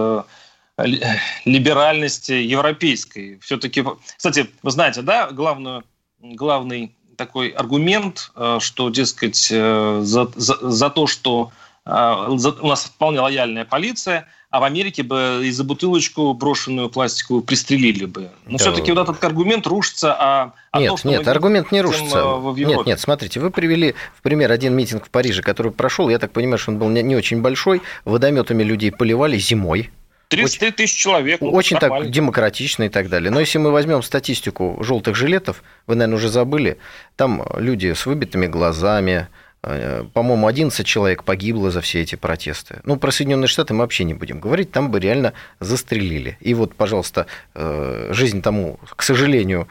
[0.79, 3.39] либеральности европейской.
[3.41, 3.85] Все-таки,
[4.17, 5.85] кстати, вы знаете, да, главную,
[6.21, 11.51] главный такой аргумент, что, дескать, за, за, за то, что
[11.87, 18.07] у нас вполне лояльная полиция, а в Америке бы и за бутылочку брошенную пластиковую пристрелили
[18.07, 18.31] бы.
[18.47, 18.65] Но да.
[18.65, 22.19] все-таки вот этот аргумент рушится, а, а нет, то, что нет, аргумент не рушится.
[22.19, 26.19] Э, нет, нет, смотрите, вы привели в пример один митинг в Париже, который прошел, я
[26.19, 29.91] так понимаю, что он был не очень большой, водометами людей поливали зимой,
[30.29, 31.41] 33 тысячи человек.
[31.41, 33.31] Ну, очень так демократично и так далее.
[33.31, 36.79] Но если мы возьмем статистику желтых жилетов, вы, наверное, уже забыли,
[37.15, 39.29] там люди с выбитыми глазами,
[39.67, 42.81] Э, по-моему, 11 человек погибло за все эти протесты.
[42.85, 46.39] Ну, про Соединенные Штаты мы вообще не будем говорить, там бы реально застрелили.
[46.41, 49.67] И вот, пожалуйста, э, жизнь тому, к сожалению,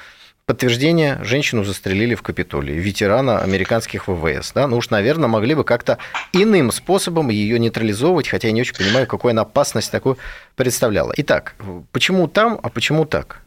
[0.46, 4.52] подтверждение, женщину застрелили в Капитолии, ветерана американских ВВС.
[4.54, 4.68] Да?
[4.68, 5.98] Ну уж, наверное, могли бы как-то
[6.34, 10.18] иным способом ее нейтрализовывать, хотя я не очень понимаю, какую она опасность такую
[10.56, 11.14] представляла.
[11.18, 11.56] Итак,
[11.92, 13.42] почему там, а почему так?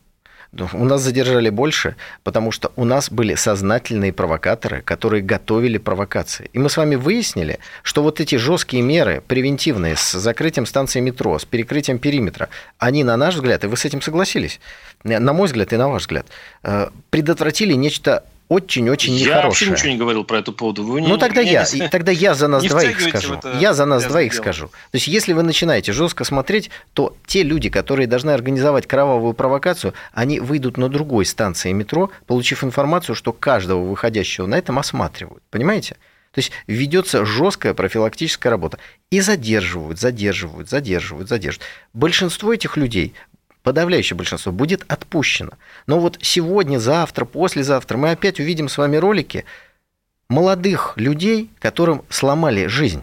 [0.52, 6.48] У нас задержали больше, потому что у нас были сознательные провокаторы, которые готовили провокации.
[6.54, 11.38] И мы с вами выяснили, что вот эти жесткие меры, превентивные, с закрытием станции метро,
[11.38, 14.58] с перекрытием периметра, они, на наш взгляд, и вы с этим согласились,
[15.04, 16.26] на мой взгляд и на ваш взгляд,
[16.62, 19.40] э, предотвратили нечто очень-очень нехорошее.
[19.40, 20.82] Я вообще ничего не говорил про эту поводу.
[20.84, 23.34] Вы не, ну тогда не, я, не, тогда я за нас двоих скажу.
[23.34, 24.42] Это, я за нас двоих дело.
[24.42, 24.66] скажу.
[24.68, 29.94] То есть если вы начинаете жестко смотреть, то те люди, которые должны организовать кровавую провокацию,
[30.12, 35.42] они выйдут на другой станции метро, получив информацию, что каждого выходящего на этом осматривают.
[35.50, 35.96] Понимаете?
[36.32, 38.78] То есть ведется жесткая профилактическая работа.
[39.10, 41.68] И задерживают, задерживают, задерживают, задерживают.
[41.94, 43.14] Большинство этих людей
[43.68, 45.50] подавляющее большинство, будет отпущено.
[45.86, 49.44] Но вот сегодня, завтра, послезавтра мы опять увидим с вами ролики
[50.30, 53.02] молодых людей, которым сломали жизнь.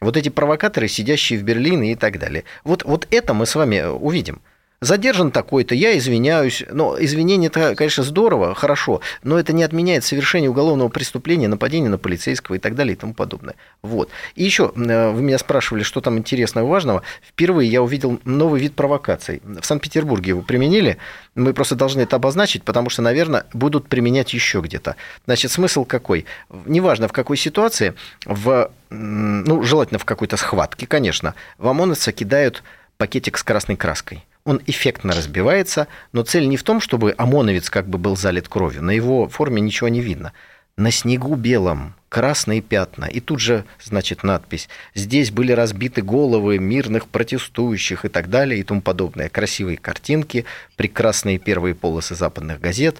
[0.00, 2.44] Вот эти провокаторы, сидящие в Берлине и так далее.
[2.64, 4.40] Вот, вот это мы с вами увидим
[4.86, 6.64] задержан такой-то, я извиняюсь.
[6.70, 11.98] Но извинение это, конечно, здорово, хорошо, но это не отменяет совершение уголовного преступления, нападения на
[11.98, 13.56] полицейского и так далее и тому подобное.
[13.82, 14.10] Вот.
[14.34, 17.02] И еще э, вы меня спрашивали, что там интересного важного.
[17.22, 19.42] Впервые я увидел новый вид провокаций.
[19.44, 20.96] В Санкт-Петербурге его применили.
[21.34, 24.96] Мы просто должны это обозначить, потому что, наверное, будут применять еще где-то.
[25.26, 26.24] Значит, смысл какой?
[26.64, 27.94] Неважно в какой ситуации,
[28.24, 32.62] в, ну, желательно в какой-то схватке, конечно, в ОМОНовца кидают
[32.96, 37.88] пакетик с красной краской он эффектно разбивается, но цель не в том, чтобы ОМОНовец как
[37.88, 40.32] бы был залит кровью, на его форме ничего не видно.
[40.76, 47.08] На снегу белом красные пятна, и тут же, значит, надпись «Здесь были разбиты головы мирных
[47.08, 49.28] протестующих» и так далее, и тому подобное.
[49.28, 50.44] Красивые картинки,
[50.76, 52.98] прекрасные первые полосы западных газет,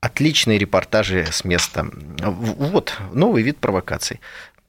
[0.00, 1.86] отличные репортажи с места.
[2.20, 4.20] Вот, новый вид провокаций.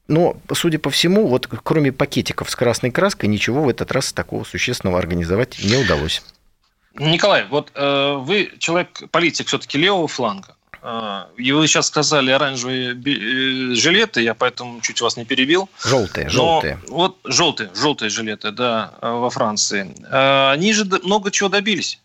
[0.08, 4.44] Но, судя по всему, вот кроме пакетиков с красной краской, ничего в этот раз такого
[4.44, 6.22] существенного организовать не удалось.
[6.98, 10.56] Николай, вот э, вы человек, политик все-таки левого фланга.
[10.82, 15.70] Э, и вы сейчас сказали оранжевые э, жилеты, я поэтому чуть вас не перебил.
[15.84, 16.80] Желтые, желтые.
[16.88, 19.94] вот желтые, желтые жилеты, да, э, во Франции.
[20.10, 22.00] Э, они же много чего добились.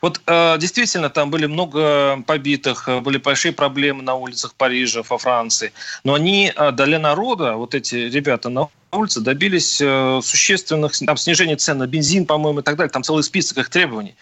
[0.00, 5.18] Вот э, действительно там были много побитых, э, были большие проблемы на улицах Парижа, во
[5.18, 5.72] Франции,
[6.04, 9.76] но они э, для народа, вот эти ребята на улице, добились
[10.24, 12.90] существенных там, снижения цен на бензин, по-моему, и так далее.
[12.90, 14.14] Там целый список их требований.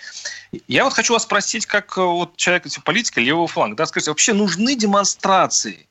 [0.67, 4.75] Я вот хочу вас спросить, как вот человек, политика левого фланга, да, скажите, вообще нужны
[4.75, 5.87] демонстрации?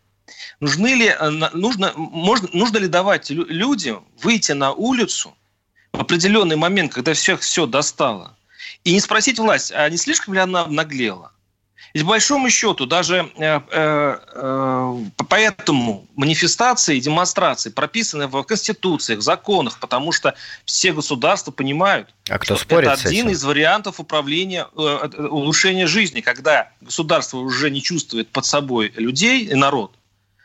[0.60, 1.16] Нужны ли,
[1.54, 5.36] нужно, можно, нужно ли давать людям выйти на улицу
[5.94, 8.36] в определенный момент, когда всех все достало,
[8.86, 11.32] и не спросить власть, а не слишком ли она наглела?
[11.94, 14.98] Ведь по большому счету даже э, э, э,
[15.30, 22.38] поэтому манифестации и демонстрации прописаны в конституциях, в законах, потому что все государства понимают, а
[22.38, 28.30] кто что это один из вариантов управления, э, улучшения жизни, когда государство уже не чувствует
[28.30, 29.96] под собой людей и народ.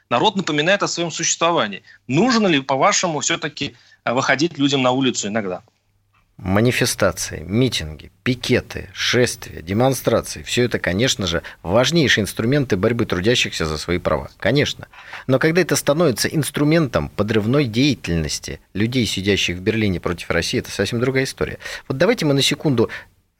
[0.09, 1.83] Народ напоминает о своем существовании.
[2.07, 3.74] Нужно ли, по-вашему, все-таки
[4.05, 5.62] э, выходить людям на улицу иногда?
[6.42, 13.98] Манифестации, митинги, пикеты, шествия, демонстрации– все это, конечно же, важнейшие инструменты борьбы трудящихся за свои
[13.98, 14.31] права.
[14.38, 14.88] Конечно.
[15.26, 20.98] Но когда это становится инструментом подрывной деятельности людей, сидящих в Берлине против России, это совсем
[20.98, 21.59] другая история.
[21.88, 22.88] Вот давайте мы на секунду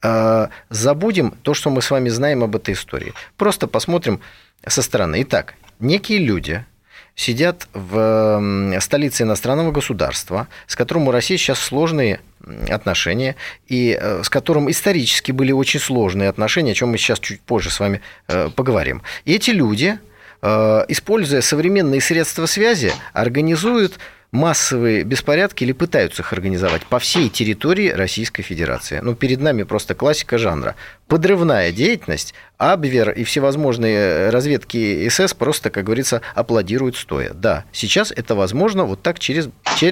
[0.03, 3.15] э, забудем то, что мы с вами знаем об этой истории.
[3.39, 4.21] Просто посмотрим
[4.67, 5.23] со стороны.
[5.23, 6.67] Итак, некие люди
[7.15, 12.21] сидят в столице иностранного государства, с которым у России сейчас сложные
[12.69, 13.37] отношения,
[13.69, 17.71] и э, с которым исторически были очень сложные отношения, о чем мы сейчас чуть позже
[17.71, 19.03] с вами э, поговорим.
[19.25, 19.99] И эти люди,
[20.41, 23.99] э, используя современные средства связи, организуют
[24.33, 29.01] массовые беспорядки или пытаются их организовать по всей территории Российской Федерации.
[29.03, 30.77] Ну, перед нами просто классика жанра.
[31.11, 37.33] Подрывная деятельность, Абвер и всевозможные разведки СС просто, как говорится, аплодируют стоя.
[37.35, 39.49] Да, сейчас это возможно вот так через,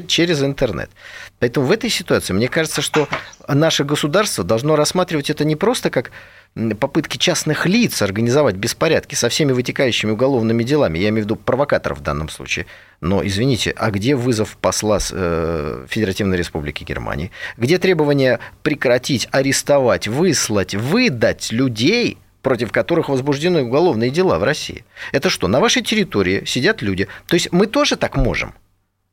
[0.07, 0.91] через интернет.
[1.41, 3.09] Поэтому в этой ситуации, мне кажется, что
[3.49, 6.13] наше государство должно рассматривать это не просто как
[6.81, 11.99] попытки частных лиц организовать беспорядки со всеми вытекающими уголовными делами, я имею в виду провокаторов
[11.99, 12.67] в данном случае,
[13.01, 17.31] но, извините, а где вызов посла э, Федеративной Республики Германии?
[17.57, 20.75] Где требование прекратить, арестовать, выслать,
[21.09, 24.85] выдать людей, против которых возбуждены уголовные дела в России?
[25.13, 27.09] Это что, на вашей территории сидят люди?
[27.27, 28.55] То есть мы тоже так можем?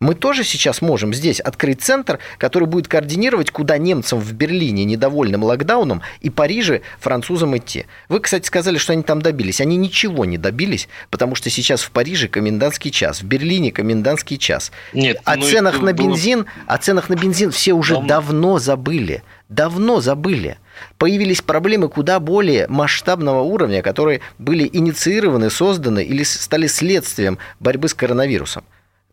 [0.01, 5.41] Мы тоже сейчас можем здесь открыть центр, который будет координировать, куда немцам в Берлине недовольным
[5.41, 7.85] локдауном и Париже французам идти.
[8.09, 9.61] Вы, кстати, сказали, что они там добились.
[9.61, 14.73] Они ничего не добились, потому что сейчас в Париже комендантский час, в Берлине комендантский час.
[14.91, 16.09] Нет, о ну ценах на было...
[16.09, 19.23] бензин, о ценах на бензин все уже давно, давно забыли.
[19.47, 20.57] Давно забыли.
[20.97, 27.93] Появились проблемы куда более масштабного уровня, которые были инициированы, созданы или стали следствием борьбы с
[27.93, 28.63] коронавирусом.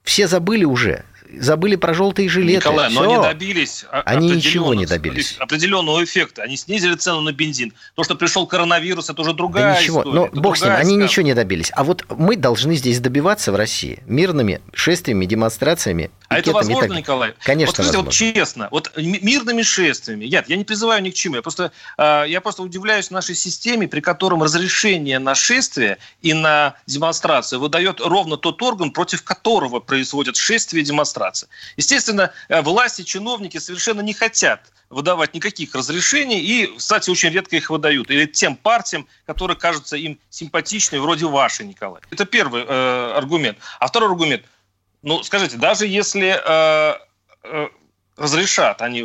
[0.03, 1.05] Все забыли уже,
[1.39, 2.69] забыли про желтые жилеты.
[2.69, 3.03] Николай, Все.
[3.03, 5.37] но они добились они ничего не добились.
[5.39, 6.43] определенного эффекта.
[6.43, 7.73] Они снизили цену на бензин.
[7.95, 10.01] То, что пришел коронавирус, это уже другая да ничего.
[10.01, 10.15] история.
[10.15, 11.71] Но бог с ним, они ничего не добились.
[11.75, 16.11] А вот мы должны здесь добиваться в России мирными шествиями, демонстрациями.
[16.29, 16.97] А это возможно, так...
[16.97, 17.35] Николай?
[17.41, 18.03] Конечно, вот, возможно.
[18.05, 22.25] вот честно, вот мирными шествиями, я, я не призываю ни к чему, я просто, а,
[22.25, 28.37] я просто удивляюсь нашей системе, при котором разрешение на шествие и на демонстрацию выдает ровно
[28.37, 31.22] тот орган, против которого происходят шествия и демонстрации.
[31.77, 37.71] Естественно, э, власти, чиновники совершенно не хотят выдавать никаких разрешений и, кстати, очень редко их
[37.71, 38.11] выдают.
[38.11, 42.03] Или тем партиям, которые кажутся им симпатичны, вроде вашей, Николай.
[42.11, 43.59] Это первый э, аргумент.
[43.81, 44.45] А второй аргумент.
[45.03, 46.97] Ну, скажите, даже если э,
[47.45, 47.69] э,
[48.17, 49.01] разрешат они,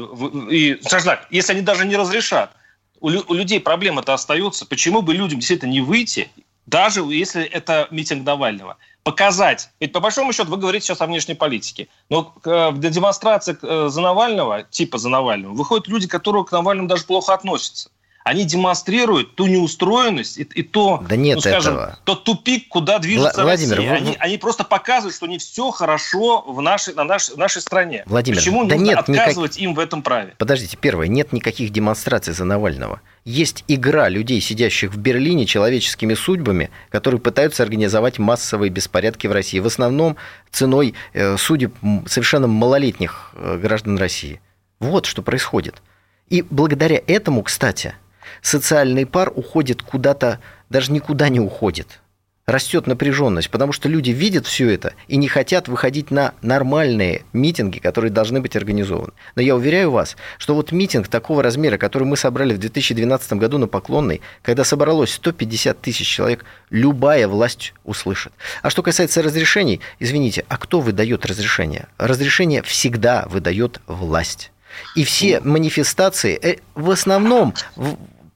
[0.52, 2.54] и, скажем так, если они даже не разрешат,
[3.00, 6.30] у, у людей проблемы-то остаются, почему бы людям действительно не выйти,
[6.66, 8.78] даже если это митинг Навального?
[9.08, 9.70] Показать.
[9.80, 11.88] Ведь по большому счету вы говорите сейчас о внешней политике.
[12.10, 16.90] Но э, для демонстрации э, за Навального, типа за Навального, выходят люди, которые к Навальному
[16.90, 17.90] даже плохо относятся
[18.28, 22.00] они демонстрируют ту неустроенность и, и то, да нет ну, скажем, этого.
[22.04, 23.92] тот тупик, куда движется Владимир, Россия.
[23.92, 23.98] Вы...
[23.98, 28.04] Они, они просто показывают, что не все хорошо в нашей, на нашей, в нашей стране.
[28.06, 29.64] Владимир, Почему да нужно нет отказывать никак...
[29.64, 30.34] им в этом праве?
[30.38, 33.02] Подождите, первое, нет никаких демонстраций за Навального.
[33.24, 39.60] Есть игра людей, сидящих в Берлине человеческими судьбами, которые пытаются организовать массовые беспорядки в России.
[39.60, 40.18] В основном
[40.52, 41.74] ценой э, судеб
[42.08, 44.42] совершенно малолетних э, граждан России.
[44.80, 45.82] Вот что происходит.
[46.30, 47.96] И благодаря этому, кстати,
[48.42, 52.00] социальный пар уходит куда-то, даже никуда не уходит.
[52.48, 57.80] Растет напряженность, потому что люди видят все это и не хотят выходить на нормальные митинги,
[57.80, 59.12] которые должны быть организованы.
[59.36, 63.58] Но я уверяю вас, что вот митинг такого размера, который мы собрали в 2012 году
[63.58, 68.32] на Поклонной, когда собралось 150 тысяч человек, любая власть услышит.
[68.62, 71.88] А что касается разрешений, извините, а кто выдает разрешение?
[71.98, 74.52] Разрешение всегда выдает власть.
[74.96, 77.54] И все манифестации э, в основном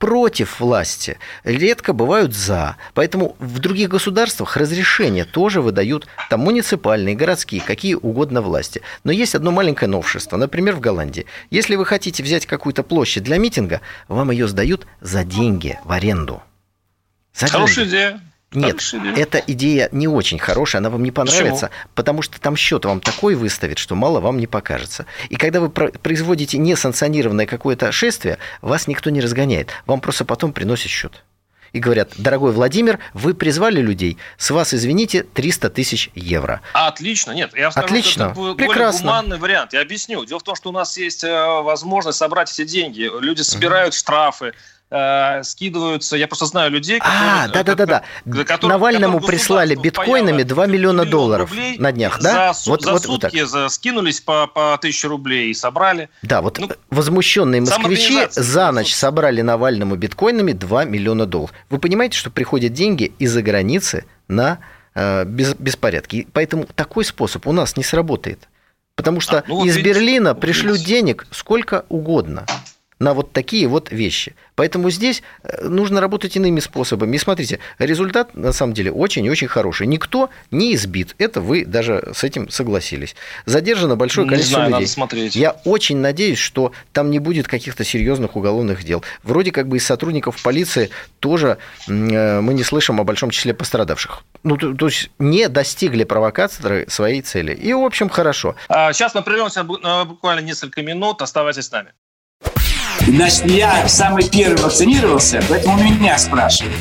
[0.02, 2.76] против власти, редко бывают за.
[2.96, 8.82] Поэтому в других государствах разрешения тоже выдают там муниципальные, городские, какие угодно власти.
[9.04, 10.38] Но есть одно маленькое новшество.
[10.38, 11.28] Например, в Голландии.
[11.52, 16.42] Если вы хотите взять какую-то площадь для митинга, вам ее сдают за деньги в аренду.
[17.36, 17.90] За Хорошая деньги.
[17.90, 18.22] идея.
[18.54, 18.82] Нет,
[19.16, 21.90] эта идея не очень хорошая, она вам не понравится, Почему?
[21.96, 25.06] потому что там счет вам такой выставит, что мало вам не покажется.
[25.30, 30.90] И когда вы производите несанкционированное какое-то шествие, вас никто не разгоняет, вам просто потом приносят
[30.90, 31.24] счет.
[31.72, 36.60] И говорят, дорогой Владимир, вы призвали людей, с вас, извините, 300 тысяч евро.
[36.74, 39.06] Отлично, нет, я скажу, Отлично, это более прекрасно.
[39.08, 39.72] гуманный вариант.
[39.72, 40.26] Я объясню.
[40.26, 43.10] Дело в том, что у нас есть э, возможность собрать эти деньги.
[43.22, 44.54] Люди собирают штрафы,
[44.92, 46.18] э, скидываются.
[46.18, 47.32] Я просто знаю людей, которые...
[47.32, 48.04] А, да-да-да.
[48.62, 52.54] Навальному прислали биткоинами 2 миллиона долларов на днях, да?
[52.54, 56.10] За, вот, за вот, сутки вот скинулись по, по 1000 рублей и собрали.
[56.22, 61.54] Да, вот ну, возмущенные москвичи за ночь собрали Навальному биткоинами 2 миллиона долларов.
[61.70, 64.60] Вы понимаете, что приходят деньги из-за границы на
[64.94, 66.28] э, без, беспорядки.
[66.34, 68.48] Поэтому такой способ у нас не сработает.
[68.96, 72.46] Потому что а, ну, из видите, Берлина пришлют денег сколько угодно.
[73.02, 74.36] На вот такие вот вещи.
[74.56, 77.16] Поэтому здесь э, нужно работать иными способами.
[77.16, 79.88] И смотрите, результат на самом деле очень и очень хороший.
[79.88, 81.16] Никто не избит.
[81.18, 83.16] Это вы даже с этим согласились.
[83.48, 84.82] Задержано большое количество не знаю, людей.
[84.82, 85.36] Надо смотреть.
[85.36, 89.04] Я очень надеюсь, что там не будет каких-то серьезных уголовных дел.
[89.24, 94.24] Вроде как бы из сотрудников полиции тоже э, мы не слышим о большом числе пострадавших.
[94.44, 97.56] Ну, то, то есть не достигли провокаторы своей цели.
[97.56, 98.56] И, в общем, хорошо.
[98.70, 101.24] А, сейчас мы прервемся на буквально несколько минут.
[101.24, 101.94] Оставайтесь с нами.
[103.08, 106.76] Значит, я самый первый вакцинировался, поэтому меня спрашивают.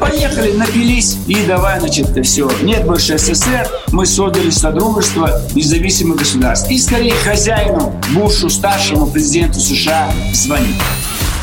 [0.00, 2.50] Поехали, напились и давай, значит, все.
[2.62, 6.70] Нет больше СССР, мы создали Содружество независимых государств.
[6.70, 10.76] И скорее хозяину, Бушу, старшему президенту США звонить.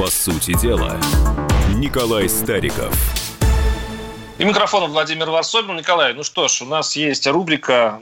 [0.00, 0.98] По сути дела,
[1.74, 2.94] Николай Стариков.
[4.38, 5.76] И микрофон Владимир Варсобин.
[5.76, 8.00] Николай, ну что ж, у нас есть рубрика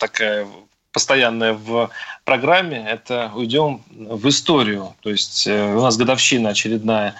[0.00, 0.48] такая
[0.90, 1.90] постоянная в
[2.24, 2.84] программе.
[2.84, 4.96] Это «Уйдем в историю».
[5.02, 7.14] То есть э, у нас годовщина очередная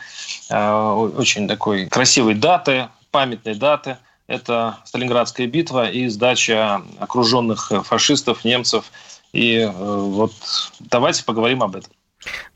[0.50, 3.96] э, очень такой красивой даты, памятной даты.
[4.26, 8.86] Это Сталинградская битва и сдача окруженных фашистов, немцев.
[9.32, 10.32] И э, вот
[10.80, 11.92] давайте поговорим об этом.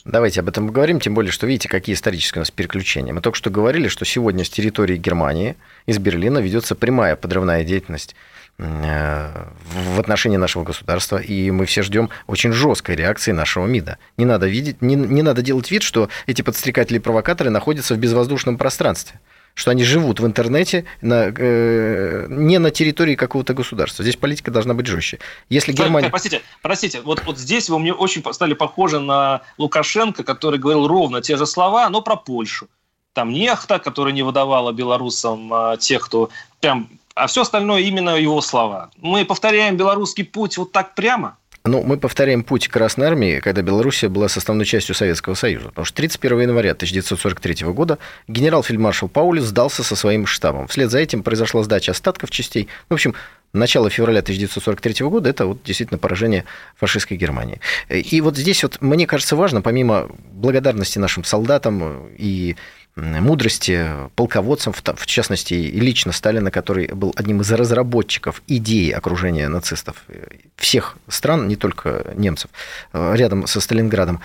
[0.05, 3.13] Давайте об этом поговорим, тем более, что видите, какие исторические у нас переключения.
[3.13, 5.57] Мы только что говорили, что сегодня с территории Германии,
[5.87, 8.15] из Берлина, ведется прямая подрывная деятельность
[8.59, 13.97] в отношении нашего государства, и мы все ждем очень жесткой реакции нашего МИДа.
[14.19, 17.99] Не надо видеть, не, не надо делать вид, что эти подстрекатели и провокаторы находятся в
[17.99, 19.19] безвоздушном пространстве
[19.55, 24.03] что они живут в интернете на, э, не на территории какого-то государства.
[24.03, 25.19] Здесь политика должна быть жестче.
[25.49, 26.11] Если Германия...
[26.11, 31.21] Простите, простите, вот, вот здесь вы мне очень стали похожи на Лукашенко, который говорил ровно
[31.21, 32.69] те же слова, но про Польшу.
[33.13, 36.31] Там нехта, которая не выдавала белорусам а, тех, кто
[36.61, 36.89] прям...
[37.15, 38.91] А все остальное именно его слова.
[38.97, 44.09] Мы повторяем белорусский путь вот так прямо– ну, мы повторяем путь Красной Армии, когда Белоруссия
[44.09, 45.69] была составной частью Советского Союза.
[45.69, 47.99] Потому что 31 января 1943 года
[48.29, 50.69] генерал-фельдмаршал Паулюс сдался со своим штабом.
[50.69, 52.69] Вслед за этим произошла сдача остатков частей.
[52.89, 53.15] В общем,
[53.53, 56.45] начало февраля 1943 года– это вот действительно поражение
[56.77, 57.61] фашистской Германии.
[57.89, 62.57] И вот здесь вот, мне кажется, важно, помимо благодарности нашим солдатам и
[62.97, 63.87] мудрости
[64.17, 70.05] полководцам, в частности, и лично Сталина, который был одним из разработчиков идеи окружения нацистов
[70.57, 72.51] всех стран, не только немцев,
[72.93, 74.21] э, рядом со Сталинградом.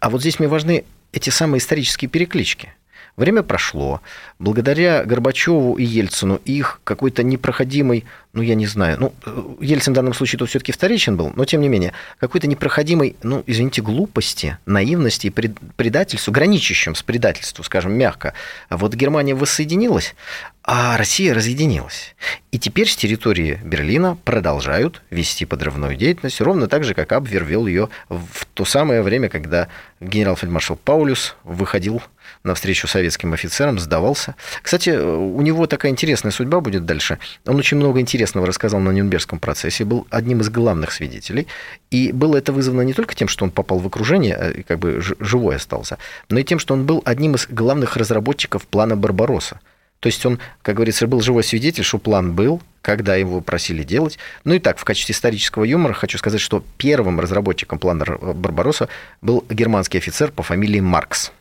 [0.00, 2.74] А вот здесь мне важны эти самые исторические переклички.
[3.18, 4.00] Время прошло.
[4.38, 10.14] Благодаря Горбачеву и Ельцину их какой-то непроходимый, ну, я не знаю, ну, Ельцин в данном
[10.14, 15.26] случае тут все-таки вторичен был, но тем не менее, какой-то непроходимой, ну, извините, глупости, наивности
[15.26, 18.34] и предательству, граничащим с предательством, скажем, мягко.
[18.70, 20.14] Вот Германия воссоединилась,
[20.62, 22.14] а Россия разъединилась.
[22.52, 27.66] И теперь с территории Берлина продолжают вести подрывную деятельность, ровно так же, как Абвер вел
[27.66, 29.66] ее в то самое время, когда
[30.00, 32.00] генерал-фельдмаршал Паулюс выходил
[32.44, 34.34] навстречу советским офицерам, сдавался.
[34.62, 37.18] Кстати, у него такая интересная судьба будет дальше.
[37.46, 41.46] Он очень много интересного рассказал на Нюрнбергском процессе, был одним из главных свидетелей.
[41.90, 44.78] И было это вызвано не только тем, что он попал в окружение, а и как
[44.78, 49.60] бы живой остался, но и тем, что он был одним из главных разработчиков плана Барбаросса.
[50.00, 54.18] То есть он, как говорится, был живой свидетель, что план был, когда его просили делать.
[54.44, 58.88] Ну и так, в качестве исторического юмора хочу сказать, что первым разработчиком плана Барбаросса
[59.22, 61.32] был германский офицер по фамилии Маркс.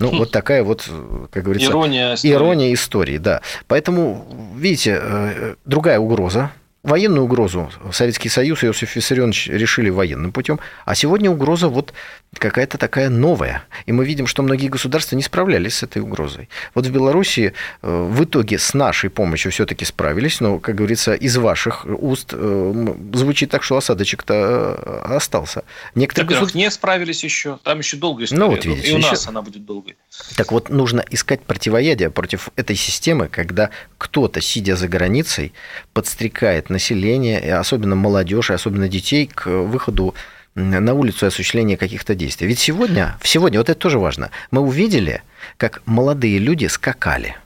[0.00, 0.18] Ну, хм.
[0.18, 0.88] вот такая вот,
[1.30, 1.70] как говорится...
[1.70, 2.32] Ирония истории.
[2.32, 3.42] Ирония истории, да.
[3.68, 4.26] Поэтому,
[4.56, 6.50] видите, э, другая угроза,
[6.82, 11.92] военную угрозу Советский Союз и Иосиф Виссарионович решили военным путем, а сегодня угроза вот
[12.38, 13.64] какая-то такая новая.
[13.86, 16.48] И мы видим, что многие государства не справлялись с этой угрозой.
[16.74, 17.52] Вот в Беларуси
[17.82, 22.94] э, в итоге с нашей помощью все-таки справились, но, как говорится, из ваших уст э,
[23.14, 24.34] звучит так, что осадочек-то
[24.78, 25.64] э, остался.
[25.94, 28.40] Некоторые государства не справились еще, там еще долгая история.
[28.40, 29.28] Ну, вот видите, и у нас еще...
[29.28, 29.96] она будет долгой.
[30.36, 35.52] Так вот, нужно искать противоядие против этой системы, когда кто-то, сидя за границей,
[35.92, 40.14] подстрекает население, особенно молодежь, и особенно детей, к выходу
[40.54, 42.46] на улицу и осуществления каких-то действий.
[42.46, 45.22] Ведь сегодня, сегодня, вот это тоже важно, мы увидели,
[45.56, 47.36] как молодые люди скакали.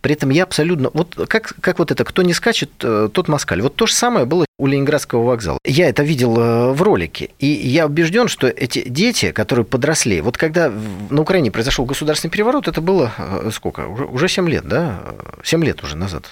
[0.00, 0.90] При этом я абсолютно...
[0.92, 3.62] Вот как, как вот это, кто не скачет, э, тот москаль.
[3.62, 5.58] Вот то же самое было у Ленинградского вокзала.
[5.64, 7.30] Я это видел э, в ролике.
[7.38, 10.72] И я убежден, что эти дети, которые подросли, вот когда
[11.10, 13.86] на Украине произошел государственный переворот, это было э, сколько?
[13.86, 15.02] Уже 7 лет, да?
[15.42, 16.30] 7 лет уже назад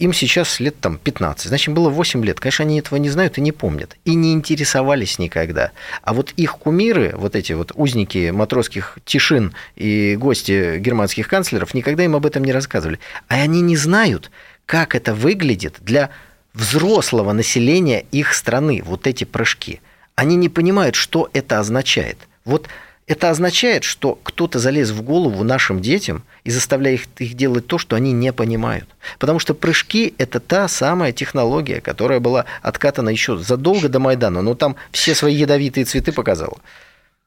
[0.00, 2.40] им сейчас лет там 15, значит, было 8 лет.
[2.40, 3.96] Конечно, они этого не знают и не помнят.
[4.06, 5.72] И не интересовались никогда.
[6.02, 12.02] А вот их кумиры, вот эти вот узники матросских тишин и гости германских канцлеров, никогда
[12.02, 12.98] им об этом не рассказывали.
[13.28, 14.30] А они не знают,
[14.64, 16.08] как это выглядит для
[16.54, 19.80] взрослого населения их страны, вот эти прыжки.
[20.14, 22.16] Они не понимают, что это означает.
[22.46, 22.68] Вот
[23.10, 27.96] это означает, что кто-то залез в голову нашим детям и заставляет их, делать то, что
[27.96, 28.88] они не понимают.
[29.18, 34.54] Потому что прыжки– это та самая технология, которая была откатана еще задолго до Майдана, но
[34.54, 36.58] там все свои ядовитые цветы показала.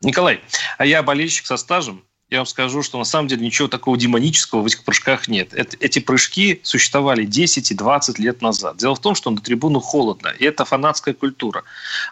[0.01, 0.39] Николай,
[0.77, 4.61] а я болельщик со стажем, я вам скажу, что на самом деле ничего такого демонического
[4.61, 5.53] в этих прыжках нет.
[5.53, 8.77] Эти прыжки существовали 10 и 20 лет назад.
[8.77, 11.63] Дело в том, что на трибуну холодно, и это фанатская культура.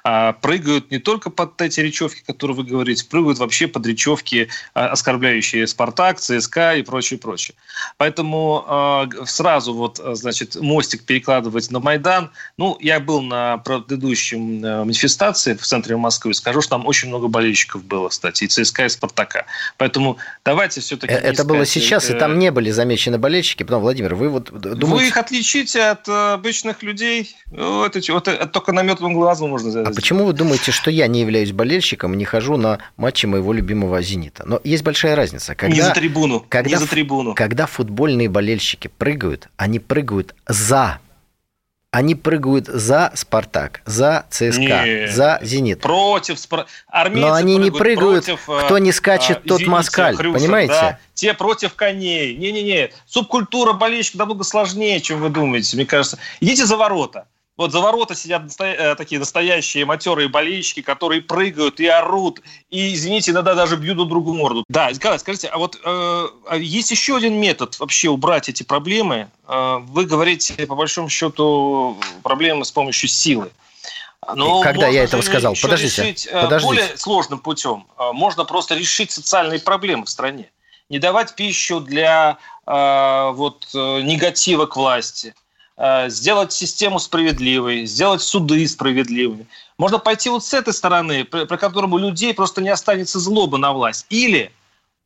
[0.03, 4.89] А, прыгают не только под эти речевки, которые вы говорите, прыгают вообще под речевки, а,
[4.89, 7.55] оскорбляющие «Спартак», «ЦСКА» и прочее, прочее.
[7.97, 12.29] Поэтому а, сразу вот, значит, мостик перекладывать на Майдан.
[12.57, 17.27] Ну, я был на предыдущем э, манифестации в центре Москвы, скажу, что там очень много
[17.27, 19.45] болельщиков было, кстати, и ЦСКА, и «Спартака».
[19.77, 20.10] Поэтому
[20.45, 21.13] давайте все-таки...
[21.13, 23.63] Э, это было сейчас, и там не были замечены болельщики.
[23.63, 24.85] Потом, Владимир, вы вот думаете...
[24.85, 27.35] Вы их отличите от э, обычных людей.
[27.47, 29.89] Вот, вот это только наметанным глазом можно сделать.
[29.89, 33.53] А почему вы думаете, что я не являюсь болельщиком и не хожу на матчи моего
[33.53, 34.43] любимого «Зенита»?
[34.45, 35.55] Но есть большая разница.
[35.55, 36.45] Когда, не за трибуну.
[36.47, 37.33] Когда, не за трибуну.
[37.35, 40.99] Когда футбольные болельщики прыгают, они прыгают за
[41.91, 45.81] они прыгают за «Спартак», за ЦСКА, Нет, за «Зенит».
[45.81, 46.37] Против.
[46.87, 50.73] Армейцы Но они не прыгают, против, кто не скачет, а, тот извините, москаль, Хрюша, понимаете?
[50.73, 52.35] Да, те против коней.
[52.37, 56.17] Не-не-не, субкультура болельщика намного сложнее, чем вы думаете, мне кажется.
[56.39, 57.27] Идите за ворота.
[57.57, 63.31] Вот за ворота сидят э, такие настоящие матерые болельщики, которые прыгают и орут, и, извините,
[63.31, 64.63] иногда даже бьют друг другу морду.
[64.69, 69.29] Да, Николай, скажите, а вот э, а есть еще один метод вообще убрать эти проблемы?
[69.47, 73.51] Э, вы говорите, по большому счету, проблемы с помощью силы.
[74.35, 75.55] Но Когда я этого сказал?
[75.61, 76.67] Подождите, решить, э, подождите.
[76.67, 77.85] Более сложным путем.
[77.97, 80.49] Э, можно просто решить социальные проблемы в стране.
[80.89, 85.35] Не давать пищу для э, вот, негатива к власти–
[86.07, 89.47] сделать систему справедливой, сделать суды справедливыми.
[89.77, 93.73] Можно пойти вот с этой стороны, при котором у людей просто не останется злобы на
[93.73, 94.05] власть.
[94.09, 94.51] Или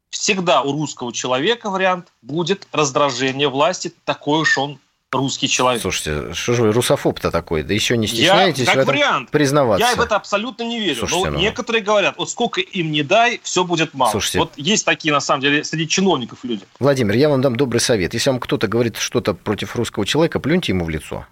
[0.10, 4.80] всегда у русского человека вариант будет раздражение власти, такой уж он
[5.12, 5.82] русский человек.
[5.82, 7.64] Слушайте, что же вы русофоб-то такой?
[7.64, 9.88] Да еще не стесняетесь я, как в этом вариант, признаваться.
[9.88, 11.00] Я в это абсолютно не верю.
[11.00, 11.40] Слушайте, но ну...
[11.40, 14.12] некоторые говорят, вот сколько им не дай, все будет мало.
[14.12, 16.64] Слушайте, вот есть такие, на самом деле, среди чиновников люди.
[16.80, 18.14] Владимир, я вам дам добрый совет.
[18.14, 21.26] Если вам кто-то говорит что-то против русского человека, плюньте ему в лицо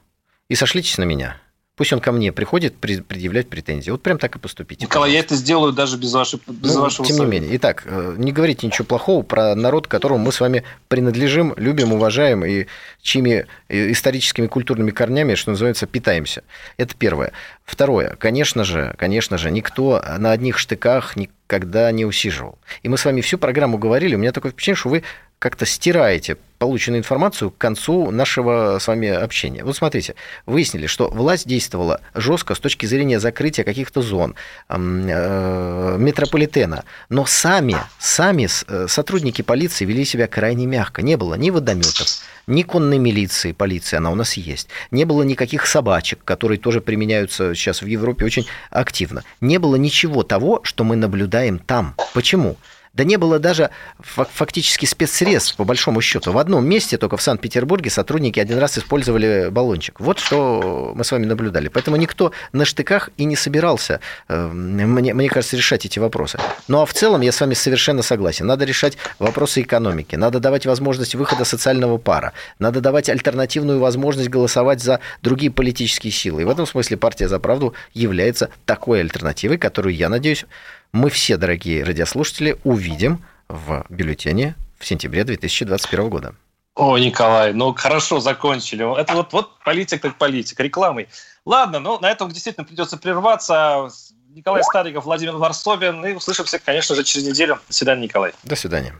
[0.50, 1.38] и сошлитесь на меня.
[1.76, 3.90] Пусть он ко мне приходит предъявлять претензии.
[3.90, 4.86] Вот прям так и поступите.
[4.86, 5.14] Николай, пожалуйста.
[5.16, 7.24] я это сделаю даже без, вашей, без ну, вашего Тем совета.
[7.24, 7.58] не менее.
[7.58, 12.46] Итак, э, не говорите ничего плохого про народ, которому мы с вами принадлежим, любим, уважаем
[12.46, 12.68] и
[13.02, 16.44] чьими э, историческими культурными корнями, что называется, питаемся.
[16.78, 17.32] Это первое.
[17.66, 18.18] Второе.
[18.20, 22.60] Конечно же, конечно же, никто на одних штыках никогда не усиживал.
[22.84, 25.04] И мы с вами всю программу говорили, у меня такое впечатление, что вы
[25.40, 29.66] как-то стираете полученную информацию к концу нашего с вами общения.
[29.66, 34.36] Вот смотрите, выяснили, что власть действовала жестко с точки зрения закрытия каких-то зон,
[34.70, 41.02] э, метрополитена, но сами, сами э, сотрудники полиции вели себя крайне мягко.
[41.02, 42.08] Не было ни водометов,
[42.48, 44.70] ни конной милиции, полиции, она у нас есть.
[44.90, 49.26] Не было никаких собачек, которые тоже применяются сейчас в Европе очень активно.
[49.42, 51.96] Не было ничего того, что мы наблюдаем там.
[52.14, 52.56] Почему?
[52.94, 56.32] Да не было даже фактически спецсредств, по большому счету.
[56.32, 60.00] В одном месте, только в Санкт-Петербурге, сотрудники один раз использовали баллончик.
[60.00, 61.70] Вот что мы с вами наблюдали.
[61.70, 66.40] Поэтому никто на штыках и не собирался, э, мне, мне кажется, решать эти вопросы.
[66.68, 68.46] Ну а в целом я с вами совершенно согласен.
[68.46, 74.84] Надо решать вопросы экономики, надо давать возможность выхода социального пара, надо давать альтернативную возможность голосовать
[74.84, 76.44] за другие политические силы.
[76.44, 80.46] И в этом смысле партия «За правду» является такой альтернативой, которую, я надеюсь,
[80.94, 86.36] мы все, дорогие радиослушатели, увидим в бюллетене в сентябре 2021 года.
[86.76, 89.00] О, Николай, ну хорошо закончили.
[89.00, 91.10] Это вот, вот политик так политик, рекламой.
[91.46, 93.90] Ладно, ну на этом действительно придется прерваться.
[94.30, 96.06] Николай Стариков, Владимир Варсобин.
[96.06, 97.60] И услышимся, конечно же, через неделю.
[97.68, 98.34] До свидания, Николай.
[98.44, 98.96] До свидания.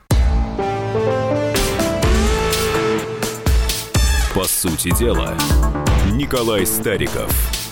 [4.36, 5.36] По сути дела,
[6.12, 7.32] Николай Стариков–